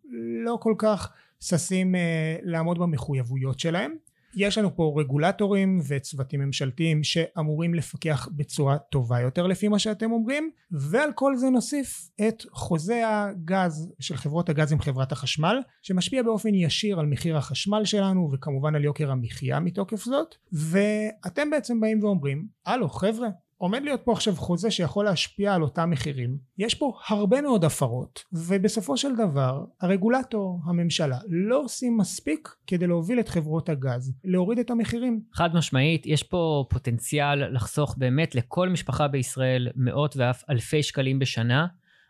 לא 0.46 0.58
כל 0.62 0.76
כך 0.78 1.14
ששים 1.40 1.96
אה, 1.96 2.36
לעמוד 2.44 2.80
במחויבויות 2.80 3.60
שלהם. 3.60 3.96
יש 4.36 4.58
לנו 4.58 4.76
פה 4.76 4.96
רגולטורים 4.98 5.80
וצוותים 5.88 6.40
ממשלתיים 6.40 7.04
שאמורים 7.04 7.74
לפקח 7.74 8.28
בצורה 8.32 8.78
טובה 8.78 9.20
יותר 9.20 9.48
לפי 9.48 9.68
מה 9.68 9.80
שאתם 9.80 10.12
אומרים 10.12 10.52
ועל 10.72 11.10
כל 11.16 11.38
זה 11.38 11.50
נוסיף 11.50 12.10
את 12.28 12.44
חוזה 12.52 13.04
הגז 13.08 13.94
של 14.00 14.18
חברות 14.18 14.50
הגז 14.50 14.72
עם 14.72 14.80
חברת 14.80 15.12
החשמל 15.12 15.58
שמשפיע 15.82 16.24
באופן 16.24 16.54
ישיר 16.54 17.00
על 17.00 17.06
מחיר 17.06 17.38
החשמל 17.38 17.86
שלנו 17.86 18.30
וכמובן 18.32 18.76
על 18.76 18.84
יוקר 18.84 19.12
המחיה 19.12 19.60
מתוקף 19.60 20.04
זאת. 20.04 20.36
ואתם 20.52 21.50
בעצם 21.50 21.80
באים 21.80 22.04
ואומרים 22.04 22.48
הלו 22.66 22.90
חבר'ה 22.90 23.30
עומד 23.64 23.84
להיות 23.84 24.02
פה 24.04 24.12
עכשיו 24.12 24.36
חוזה 24.36 24.72
שיכול 24.72 25.06
להשפיע 25.06 25.54
על 25.54 25.62
אותם 25.62 25.90
מחירים. 25.90 26.38
יש 26.58 26.76
פה 26.76 26.94
הרבה 27.08 27.42
מאוד 27.42 27.66
הפרות 27.66 28.24
ובסופו 28.34 28.98
של 28.98 29.16
דבר 29.16 29.66
הרגולטור 29.82 30.60
הממשלה 30.66 31.18
לא 31.30 31.60
עושים 31.60 31.98
מספיק 31.98 32.56
כדי 32.68 32.88
להוביל 32.88 33.20
את 33.20 33.30
חברות 33.30 33.70
הגז 33.70 34.14
להוריד 34.24 34.60
את 34.60 34.72
המחירים. 34.72 35.22
חד 35.34 35.56
משמעית 35.56 36.06
יש 36.06 36.24
פה 36.24 36.66
פוטנציאל 36.70 37.56
לחסוך 37.56 37.96
באמת 37.98 38.36
לכל 38.36 38.70
משפחה 38.70 39.08
בישראל 39.08 39.68
מאות 39.76 40.18
ואף 40.18 40.44
אלפי 40.50 40.84
שקלים 40.84 41.20
בשנה 41.20 41.68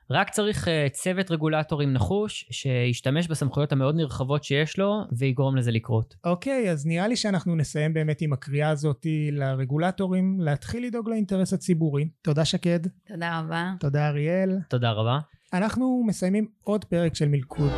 רק 0.10 0.30
צריך 0.30 0.68
uh, 0.68 0.70
צוות 0.92 1.32
רגולטורים 1.32 1.94
נחוש 1.94 2.46
שישתמש 2.52 3.28
בסמכויות 3.28 3.72
המאוד 3.72 3.96
נרחבות 3.96 4.44
שיש 4.44 4.80
לו 4.80 5.02
ויגרום 5.12 5.56
לזה 5.56 5.72
לקרות. 5.72 6.16
אוקיי, 6.24 6.66
okay, 6.68 6.72
אז 6.72 6.86
נראה 6.86 7.08
לי 7.08 7.16
שאנחנו 7.16 7.56
נסיים 7.56 7.94
באמת 7.94 8.22
עם 8.22 8.34
הקריאה 8.34 8.70
הזאת 8.70 9.06
לרגולטורים 9.32 10.40
להתחיל 10.40 10.86
לדאוג 10.86 11.10
לאינטרס 11.10 11.54
הציבורי. 11.54 12.10
תודה 12.22 12.46
שקד. 12.46 12.80
תודה 13.08 13.40
רבה. 13.40 13.72
תודה 13.80 14.08
אריאל. 14.08 14.58
תודה 14.70 14.92
רבה. 14.92 15.20
אנחנו 15.54 16.04
מסיימים 16.08 16.48
עוד 16.64 16.86
פרק 16.86 17.16
של 17.16 17.28
מלכוד. 17.28 17.72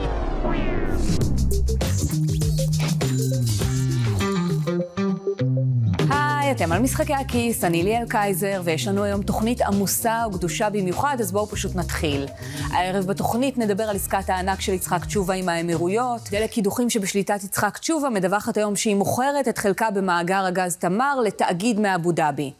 אתם 6.55 6.71
על 6.71 6.81
משחקי 6.81 7.13
הכיס, 7.13 7.63
אני 7.63 7.83
ליאל 7.83 8.05
קייזר, 8.09 8.61
ויש 8.63 8.87
לנו 8.87 9.03
היום 9.03 9.23
תוכנית 9.23 9.61
עמוסה 9.61 10.23
וגדושה 10.27 10.69
במיוחד, 10.69 11.17
אז 11.19 11.31
בואו 11.31 11.47
פשוט 11.47 11.75
נתחיל. 11.75 12.25
הערב 12.71 13.05
בתוכנית 13.05 13.57
נדבר 13.57 13.83
על 13.83 13.95
עסקת 13.95 14.29
הענק 14.29 14.61
של 14.61 14.73
יצחק 14.73 15.05
תשובה 15.05 15.33
עם 15.33 15.49
האמירויות. 15.49 16.21
דלק 16.31 16.49
קידוחים 16.51 16.89
שבשליטת 16.89 17.43
יצחק 17.43 17.77
תשובה 17.77 18.09
מדווחת 18.09 18.57
היום 18.57 18.75
שהיא 18.75 18.95
מוכרת 18.95 19.47
את 19.47 19.57
חלקה 19.57 19.91
במאגר 19.91 20.45
הגז 20.45 20.75
תמר 20.75 21.19
לתאגיד 21.25 21.79
מאבו 21.79 22.11
דאבי. 22.11 22.51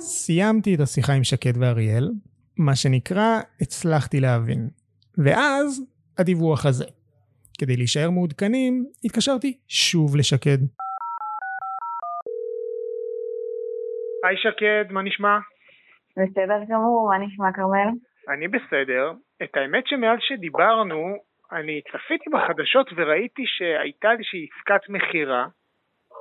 סיימתי 0.00 0.74
את 0.74 0.80
השיחה 0.80 1.12
עם 1.12 1.24
שקד 1.24 1.52
ואריאל, 1.56 2.10
מה 2.56 2.76
שנקרא, 2.76 3.40
הצלחתי 3.60 4.20
להבין. 4.20 4.68
ואז, 5.18 5.80
הדיווח 6.18 6.66
הזה. 6.66 6.84
כדי 7.60 7.76
להישאר 7.76 8.10
מעודכנים, 8.10 8.72
התקשרתי 9.04 9.58
שוב 9.68 10.16
לשקד. 10.16 10.60
היי 14.24 14.36
שקד, 14.36 14.92
מה 14.92 15.02
נשמע? 15.02 15.38
בסדר 16.16 16.60
גמור, 16.70 17.10
מה 17.10 17.18
נשמע 17.26 17.52
כרמל? 17.52 17.90
אני 18.28 18.48
בסדר. 18.48 19.12
את 19.42 19.56
האמת 19.56 19.86
שמאז 19.86 20.18
שדיברנו, 20.20 21.16
אני 21.52 21.80
צפיתי 21.92 22.30
בחדשות 22.30 22.90
וראיתי 22.96 23.42
שהייתה 23.46 24.12
איזושהי 24.12 24.46
עסקת 24.52 24.88
מכירה, 24.88 25.46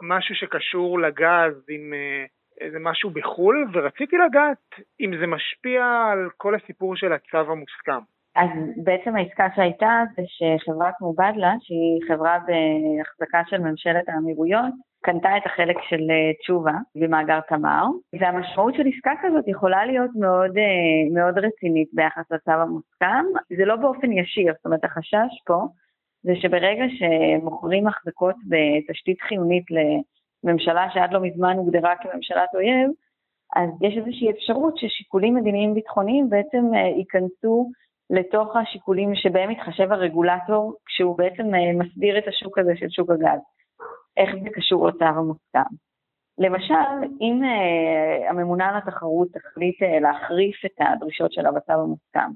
משהו 0.02 0.36
שקשור 0.36 1.00
לגז 1.00 1.54
עם 1.70 1.94
אה, 1.94 2.26
איזה 2.62 2.78
משהו 2.80 3.10
בחו"ל, 3.10 3.68
ורציתי 3.74 4.16
לדעת 4.18 4.66
אם 5.02 5.12
זה 5.20 5.28
משפיע 5.28 5.84
על 6.12 6.30
כל 6.38 6.56
הסיפור 6.56 6.96
של 6.96 7.14
הצו 7.14 7.52
המוסכם. 7.52 8.04
אז 8.36 8.50
בעצם 8.84 9.16
העסקה 9.16 9.48
שהייתה 9.56 10.04
זה 10.16 10.22
שחברת 10.26 10.94
מובדלה, 11.02 11.54
שהיא 11.60 12.02
חברה 12.08 12.38
בהחזקה 12.40 13.42
של 13.50 13.58
ממשלת 13.58 14.10
האמירויות, 14.10 14.74
קנתה 15.02 15.38
את 15.38 15.46
החלק 15.46 15.78
של 15.90 16.12
אה, 16.12 16.34
תשובה 16.42 16.74
במאגר 16.96 17.40
תמר, 17.40 17.84
והמשמעות 18.20 18.74
של 18.76 18.88
עסקה 18.88 19.12
כזאת 19.22 19.48
יכולה 19.48 19.86
להיות 19.86 20.12
מאוד, 20.16 20.58
אה, 20.58 21.14
מאוד 21.14 21.38
רצינית 21.38 21.90
ביחס 21.94 22.32
לצו 22.32 22.52
המוסכם. 22.52 23.26
זה 23.58 23.66
לא 23.66 23.76
באופן 23.76 24.12
ישיר, 24.12 24.54
זאת 24.58 24.66
אומרת 24.66 24.84
החשש 24.84 25.42
פה 25.48 25.68
זה 26.24 26.32
שברגע 26.36 26.84
שמוכרים 26.90 27.88
החזקות 27.88 28.36
בתשתית 28.50 29.22
חיונית 29.22 29.64
לממשלה 30.44 30.88
שעד 30.94 31.14
לא 31.14 31.22
מזמן 31.22 31.58
הוגדרה 31.58 31.94
כממשלת 32.02 32.50
אויב, 32.54 32.90
אז 33.56 33.70
יש 33.82 33.98
איזושהי 33.98 34.32
אפשרות 34.32 34.78
ששיקולים 34.78 35.36
מדיניים 35.36 35.74
ביטחוניים 35.74 36.30
בעצם 36.30 36.64
אה, 36.76 36.80
ייכנסו 36.80 37.72
לתוך 38.10 38.56
השיקולים 38.56 39.16
שבהם 39.16 39.50
מתחשב 39.50 39.92
הרגולטור 39.92 40.74
כשהוא 40.86 41.18
בעצם 41.18 41.44
מסדיר 41.74 42.18
את 42.18 42.28
השוק 42.28 42.58
הזה 42.58 42.72
של 42.76 42.90
שוק 42.90 43.10
הגז. 43.10 43.40
איך 44.18 44.36
זה 44.44 44.50
קשור 44.54 44.88
לצו 44.88 45.06
המוסכם. 45.06 45.76
למשל, 46.40 47.08
אם 47.22 47.42
uh, 47.44 48.30
הממונה 48.30 48.70
על 48.70 48.78
התחרות 48.78 49.28
תחליט 49.32 49.82
uh, 49.84 50.02
להחריף 50.02 50.66
את 50.66 50.72
הדרישות 50.80 51.32
שלה 51.34 51.52
בצו 51.52 51.74
המוסכם, 51.74 52.32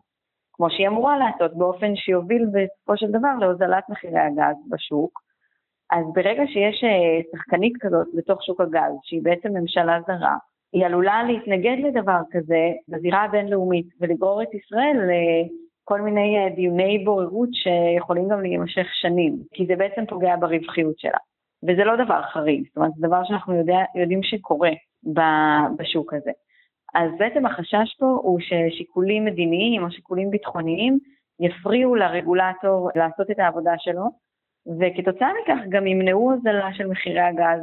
כמו 0.54 0.70
שהיא 0.70 0.88
אמורה 0.88 1.18
לעשות 1.18 1.58
באופן 1.58 1.96
שיוביל 1.96 2.46
בסופו 2.46 2.98
של 2.98 3.12
דבר 3.12 3.36
להוזלת 3.40 3.84
מחירי 3.90 4.20
הגז 4.20 4.56
בשוק, 4.70 5.22
אז 5.92 6.06
ברגע 6.14 6.44
שיש 6.48 6.84
uh, 6.84 7.38
שחקנית 7.38 7.74
כזאת 7.80 8.08
בתוך 8.14 8.44
שוק 8.44 8.62
הגז, 8.62 8.94
שהיא 9.04 9.24
בעצם 9.24 9.50
ממשלה 9.54 10.00
זרה, 10.08 10.38
היא 10.74 10.86
עלולה 10.86 11.24
להתנגד 11.24 11.78
לדבר 11.84 12.20
כזה 12.32 12.70
בזירה 12.88 13.24
הבינלאומית 13.24 13.88
ולגרור 14.00 14.44
את 14.44 14.54
ישראל 14.54 14.98
לכל 15.84 16.02
מיני 16.02 16.50
דיוני 16.56 17.04
בוררות 17.06 17.50
שיכולים 17.54 18.30
גם 18.30 18.42
להימשך 18.42 18.88
שנים, 18.94 19.38
כי 19.54 19.66
זה 19.66 19.76
בעצם 19.76 20.06
פוגע 20.06 20.36
ברווחיות 20.36 21.00
שלה. 21.00 21.18
וזה 21.64 21.84
לא 21.84 21.96
דבר 22.06 22.22
חריג, 22.22 22.68
זאת 22.68 22.78
אומרת, 22.78 22.92
זה 22.96 23.08
דבר 23.08 23.24
שאנחנו 23.24 23.56
יודע, 23.56 23.78
יודעים 23.96 24.24
שקורה 24.24 24.72
בשוק 25.78 26.14
הזה. 26.14 26.32
אז 26.94 27.12
בעצם 27.18 27.46
החשש 27.46 27.96
פה 28.00 28.06
הוא 28.06 28.40
ששיקולים 28.40 29.26
מדיניים 29.26 29.84
או 29.84 29.92
שיקולים 29.92 30.30
ביטחוניים 30.30 31.00
יפריעו 31.40 31.96
לרגולטור 31.96 32.90
לעשות 32.96 33.32
את 33.32 33.40
העבודה 33.40 33.74
שלו, 33.78 34.06
וכתוצאה 34.80 35.30
מכך 35.44 35.60
גם 35.70 35.88
ימנעו 35.88 36.32
הוזלה 36.32 36.74
של 36.74 36.88
מחירי 36.88 37.20
הגז 37.20 37.62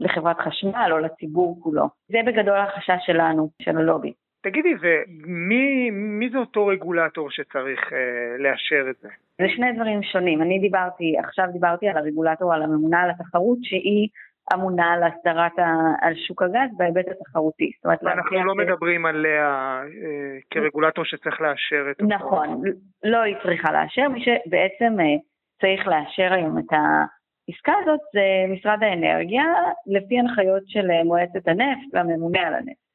לחברת 0.00 0.38
חשמל 0.38 0.88
או 0.92 0.98
לציבור 0.98 1.60
כולו. 1.62 1.84
זה 2.08 2.18
בגדול 2.26 2.58
החשש 2.58 3.06
שלנו, 3.06 3.48
של 3.62 3.78
הלובי. 3.78 4.12
תגידי, 4.50 4.74
ומי 4.80 5.90
מי 5.90 6.30
זה 6.30 6.38
אותו 6.38 6.66
רגולטור 6.66 7.30
שצריך 7.30 7.92
אה, 7.92 7.98
לאשר 8.38 8.90
את 8.90 8.96
זה? 9.00 9.08
זה 9.40 9.48
שני 9.56 9.72
דברים 9.72 10.02
שונים. 10.02 10.42
אני 10.42 10.58
דיברתי, 10.58 11.14
עכשיו 11.24 11.44
דיברתי 11.52 11.88
על 11.88 11.96
הרגולטור, 11.96 12.54
על 12.54 12.62
הממונה 12.62 13.02
על 13.02 13.10
התחרות, 13.10 13.58
שהיא 13.62 14.08
אמונה 14.54 14.92
על 14.92 15.02
הסדרת 15.02 15.58
ה, 15.58 15.66
על 16.00 16.14
שוק 16.26 16.42
הגז 16.42 16.70
בהיבט 16.76 17.04
התחרותי. 17.08 17.70
זאת 17.76 17.84
אומרת, 17.84 18.02
אנחנו 18.02 18.44
לא 18.44 18.54
מדברים 18.54 19.06
עליה 19.06 19.46
אה, 19.84 20.38
כרגולטור 20.50 21.04
שצריך 21.04 21.40
לאשר 21.40 21.90
את 21.90 22.00
אותו. 22.00 22.14
נכון, 22.14 22.62
לא 23.04 23.18
היא 23.18 23.36
צריכה 23.42 23.72
לאשר, 23.72 24.08
מי 24.08 24.20
שבעצם 24.24 25.00
אה, 25.00 25.16
צריך 25.60 25.86
לאשר 25.86 26.32
היום 26.32 26.58
את 26.58 26.72
העסקה 26.72 27.72
הזאת 27.82 28.00
זה 28.12 28.52
משרד 28.54 28.78
האנרגיה, 28.82 29.44
לפי 29.86 30.18
הנחיות 30.18 30.62
של 30.66 30.90
אה, 30.90 31.04
מועצת 31.04 31.48
הנפט 31.48 31.88
והממונה 31.92 32.40
על 32.40 32.54
הנפט. 32.54 32.87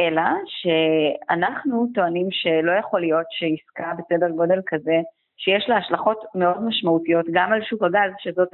אלא 0.00 0.22
שאנחנו 0.46 1.86
טוענים 1.94 2.26
שלא 2.30 2.72
יכול 2.72 3.00
להיות 3.00 3.26
שעסקה 3.30 3.92
בסדר 3.98 4.30
גודל 4.30 4.60
כזה, 4.66 4.96
שיש 5.36 5.68
לה 5.68 5.76
השלכות 5.76 6.24
מאוד 6.34 6.62
משמעותיות 6.62 7.26
גם 7.32 7.52
על 7.52 7.62
שוק 7.62 7.82
הגז, 7.82 8.12
שזאת 8.18 8.48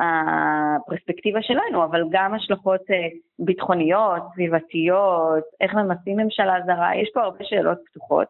הפרספקטיבה 0.00 1.42
שלנו, 1.42 1.84
אבל 1.84 2.02
גם 2.10 2.34
השלכות 2.34 2.80
אה, 2.90 3.08
ביטחוניות, 3.38 4.22
סביבתיות, 4.34 5.44
איך 5.60 5.74
ממסים 5.74 6.16
ממשלה 6.16 6.54
זרה, 6.66 6.96
יש 6.96 7.10
פה 7.14 7.20
הרבה 7.20 7.44
שאלות 7.44 7.78
פתוחות. 7.86 8.28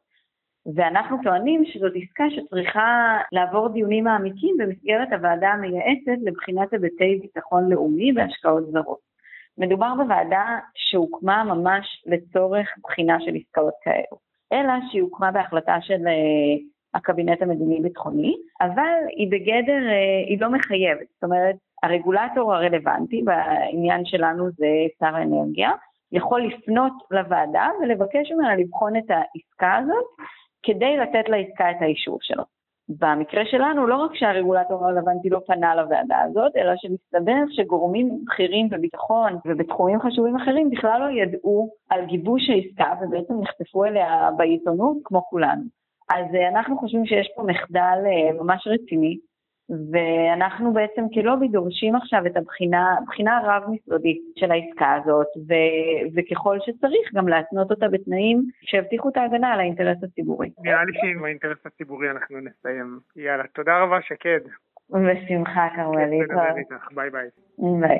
ואנחנו 0.74 1.16
טוענים 1.22 1.64
שזאת 1.64 1.92
עסקה 2.02 2.24
שצריכה 2.30 3.18
לעבור 3.32 3.68
דיונים 3.68 4.04
מעמיקים 4.04 4.56
במסגרת 4.58 5.12
הוועדה 5.12 5.48
המייעצת 5.48 6.22
לבחינת 6.22 6.72
היבטי 6.72 7.18
ביטחון 7.22 7.70
לאומי 7.70 8.12
והשקעות 8.16 8.66
זרות. 8.72 9.13
מדובר 9.58 9.94
בוועדה 9.96 10.58
שהוקמה 10.74 11.44
ממש 11.44 12.04
לצורך 12.06 12.68
בחינה 12.82 13.20
של 13.20 13.34
עסקאות 13.34 13.74
כאלו, 13.82 14.18
אלא 14.52 14.72
שהיא 14.90 15.02
הוקמה 15.02 15.30
בהחלטה 15.30 15.76
של 15.80 16.06
אה, 16.06 16.56
הקבינט 16.94 17.42
המדיני-ביטחוני, 17.42 18.34
אבל 18.60 19.00
היא 19.16 19.30
בגדר, 19.30 19.88
אה, 19.88 20.24
היא 20.28 20.40
לא 20.40 20.50
מחייבת, 20.50 21.06
זאת 21.14 21.24
אומרת, 21.24 21.56
הרגולטור 21.82 22.54
הרלוונטי 22.54 23.22
בעניין 23.22 24.04
שלנו 24.04 24.50
זה 24.50 24.66
שר 25.00 25.16
האנרגיה, 25.16 25.70
יכול 26.12 26.46
לפנות 26.46 26.92
לוועדה 27.10 27.68
ולבקש 27.82 28.32
ממנה 28.32 28.56
לבחון 28.56 28.96
את 28.96 29.10
העסקה 29.10 29.76
הזאת 29.76 30.04
כדי 30.62 30.96
לתת 30.96 31.28
לעסקה 31.28 31.70
את 31.70 31.76
האישור 31.80 32.18
שלו. 32.22 32.44
במקרה 32.88 33.42
שלנו, 33.46 33.86
לא 33.86 33.96
רק 33.96 34.14
שהרגולטור 34.14 34.84
הרלוונטי 34.84 35.28
לא 35.28 35.40
פנה 35.46 35.74
לוועדה 35.74 36.20
הזאת, 36.20 36.56
אלא 36.56 36.72
שמסתבר 36.76 37.42
שגורמים 37.50 38.24
בכירים 38.24 38.68
בביטחון 38.68 39.38
ובתחומים 39.46 40.00
חשובים 40.00 40.36
אחרים 40.36 40.70
בכלל 40.70 41.00
לא 41.00 41.22
ידעו 41.22 41.70
על 41.90 42.04
גיבוש 42.06 42.42
העסקה 42.50 42.92
ובעצם 43.02 43.34
נחשפו 43.40 43.84
אליה 43.84 44.30
בעיתונות 44.36 44.96
כמו 45.04 45.22
כולנו. 45.22 45.62
אז 46.10 46.34
אה, 46.34 46.48
אנחנו 46.48 46.78
חושבים 46.78 47.06
שיש 47.06 47.28
פה 47.36 47.42
מחדל 47.42 47.98
אה, 48.06 48.42
ממש 48.42 48.66
רציני 48.66 49.18
ואנחנו 49.70 50.72
בעצם 50.72 51.02
כלובי 51.14 51.48
דורשים 51.48 51.96
עכשיו 51.96 52.26
את 52.26 52.36
הבחינה, 52.36 52.96
בחינה 53.06 53.40
רב-משרדית 53.44 54.22
של 54.36 54.50
העסקה 54.50 54.94
הזאת, 54.94 55.26
ו, 55.48 55.52
וככל 56.14 56.58
שצריך 56.60 57.14
גם 57.14 57.28
להתנות 57.28 57.70
אותה 57.70 57.88
בתנאים 57.88 58.42
שיבטיחו 58.62 59.08
את 59.08 59.16
ההגנה 59.16 59.52
על 59.52 59.60
האינטרס 59.60 59.98
הציבורי. 60.04 60.50
נראה 60.58 60.84
לי 60.84 60.92
שעם 60.94 61.24
האינטרס 61.24 61.58
הציבורי 61.66 62.10
אנחנו 62.10 62.36
נסיים. 62.40 62.98
יאללה, 63.16 63.44
תודה 63.54 63.82
רבה 63.82 63.98
שקד. 64.02 64.40
בשמחה 64.90 65.68
כרמל, 65.76 66.06
להתראות. 66.06 66.80
ביי 66.94 67.10
ביי. 67.10 67.28
ביי. 67.80 67.98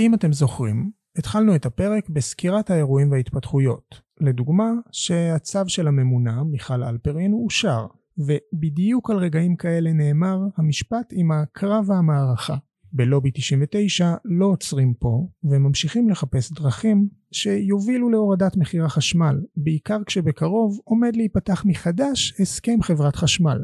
אם 0.00 0.14
אתם 0.14 0.32
זוכרים, 0.32 0.76
התחלנו 1.18 1.56
את 1.56 1.66
הפרק 1.66 2.08
בסקירת 2.08 2.70
האירועים 2.70 3.12
וההתפתחויות. 3.12 4.01
לדוגמה, 4.22 4.72
שהצו 4.92 5.68
של 5.68 5.88
הממונה, 5.88 6.42
מיכל 6.44 6.84
אלפרין, 6.84 7.32
אושר, 7.32 7.86
ובדיוק 8.18 9.10
על 9.10 9.16
רגעים 9.16 9.56
כאלה 9.56 9.92
נאמר 9.92 10.38
המשפט 10.56 11.12
עם 11.12 11.32
הקרב 11.32 11.84
והמערכה. 11.88 12.56
בלובי 12.92 13.30
99 13.34 14.14
לא 14.24 14.46
עוצרים 14.46 14.94
פה, 14.94 15.26
וממשיכים 15.44 16.10
לחפש 16.10 16.52
דרכים 16.52 17.08
שיובילו 17.32 18.10
להורדת 18.10 18.56
מחיר 18.56 18.84
החשמל, 18.84 19.40
בעיקר 19.56 19.98
כשבקרוב 20.06 20.80
עומד 20.84 21.16
להיפתח 21.16 21.64
מחדש 21.66 22.40
הסכם 22.40 22.82
חברת 22.82 23.16
חשמל. 23.16 23.58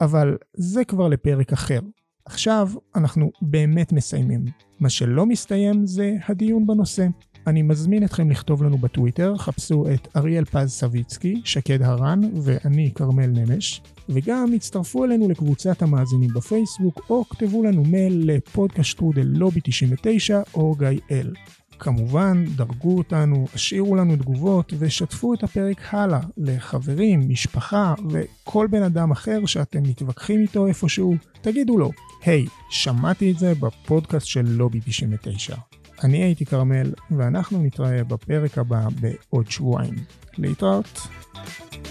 אבל 0.00 0.36
זה 0.56 0.84
כבר 0.84 1.08
לפרק 1.08 1.52
אחר. 1.52 1.80
עכשיו 2.24 2.68
אנחנו 2.96 3.30
באמת 3.42 3.92
מסיימים. 3.92 4.44
מה 4.80 4.90
שלא 4.90 5.26
מסתיים 5.26 5.86
זה 5.86 6.16
הדיון 6.28 6.66
בנושא. 6.66 7.06
אני 7.46 7.62
מזמין 7.62 8.04
אתכם 8.04 8.30
לכתוב 8.30 8.62
לנו 8.62 8.78
בטוויטר, 8.78 9.36
חפשו 9.36 9.86
את 9.94 10.08
אריאל 10.16 10.44
פז 10.44 10.70
סביצקי, 10.70 11.42
שקד 11.44 11.82
הרן 11.82 12.20
ואני 12.42 12.90
כרמל 12.94 13.26
נמש, 13.26 13.80
וגם 14.08 14.52
הצטרפו 14.56 15.04
אלינו 15.04 15.28
לקבוצת 15.28 15.82
המאזינים 15.82 16.30
בפייסבוק, 16.34 17.06
או 17.10 17.24
כתבו 17.28 17.62
לנו 17.62 17.84
מייל 17.84 18.22
לפודקאסטרודל 18.24 19.26
לובי 19.26 19.60
99 19.64 20.42
או 20.54 20.74
גיא 20.74 21.00
אל. 21.10 21.32
כמובן, 21.78 22.44
דרגו 22.56 22.98
אותנו, 22.98 23.46
השאירו 23.54 23.96
לנו 23.96 24.16
תגובות 24.16 24.72
ושתפו 24.78 25.34
את 25.34 25.42
הפרק 25.42 25.94
הלאה 25.94 26.20
לחברים, 26.36 27.28
משפחה 27.28 27.94
וכל 28.10 28.66
בן 28.70 28.82
אדם 28.82 29.10
אחר 29.10 29.46
שאתם 29.46 29.82
מתווכחים 29.82 30.40
איתו 30.40 30.66
איפשהו, 30.66 31.14
תגידו 31.40 31.78
לו, 31.78 31.90
היי, 32.24 32.46
hey, 32.46 32.48
שמעתי 32.70 33.32
את 33.32 33.38
זה 33.38 33.52
בפודקאסט 33.60 34.26
של 34.26 34.46
לובי 34.48 34.80
99. 34.84 35.56
אני 36.04 36.22
הייתי 36.22 36.44
כרמל, 36.46 36.92
ואנחנו 37.10 37.62
נתראה 37.62 38.04
בפרק 38.04 38.58
הבא 38.58 38.88
בעוד 39.00 39.50
שבועיים. 39.50 39.94
להתראות. 40.38 41.00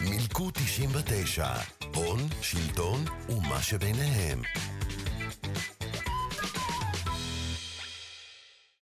מילקו 0.02 0.52
99, 0.52 1.47
הון, 1.95 2.19
שלטון 2.41 2.99
ומה 3.30 3.62
שביניהם. 3.62 4.41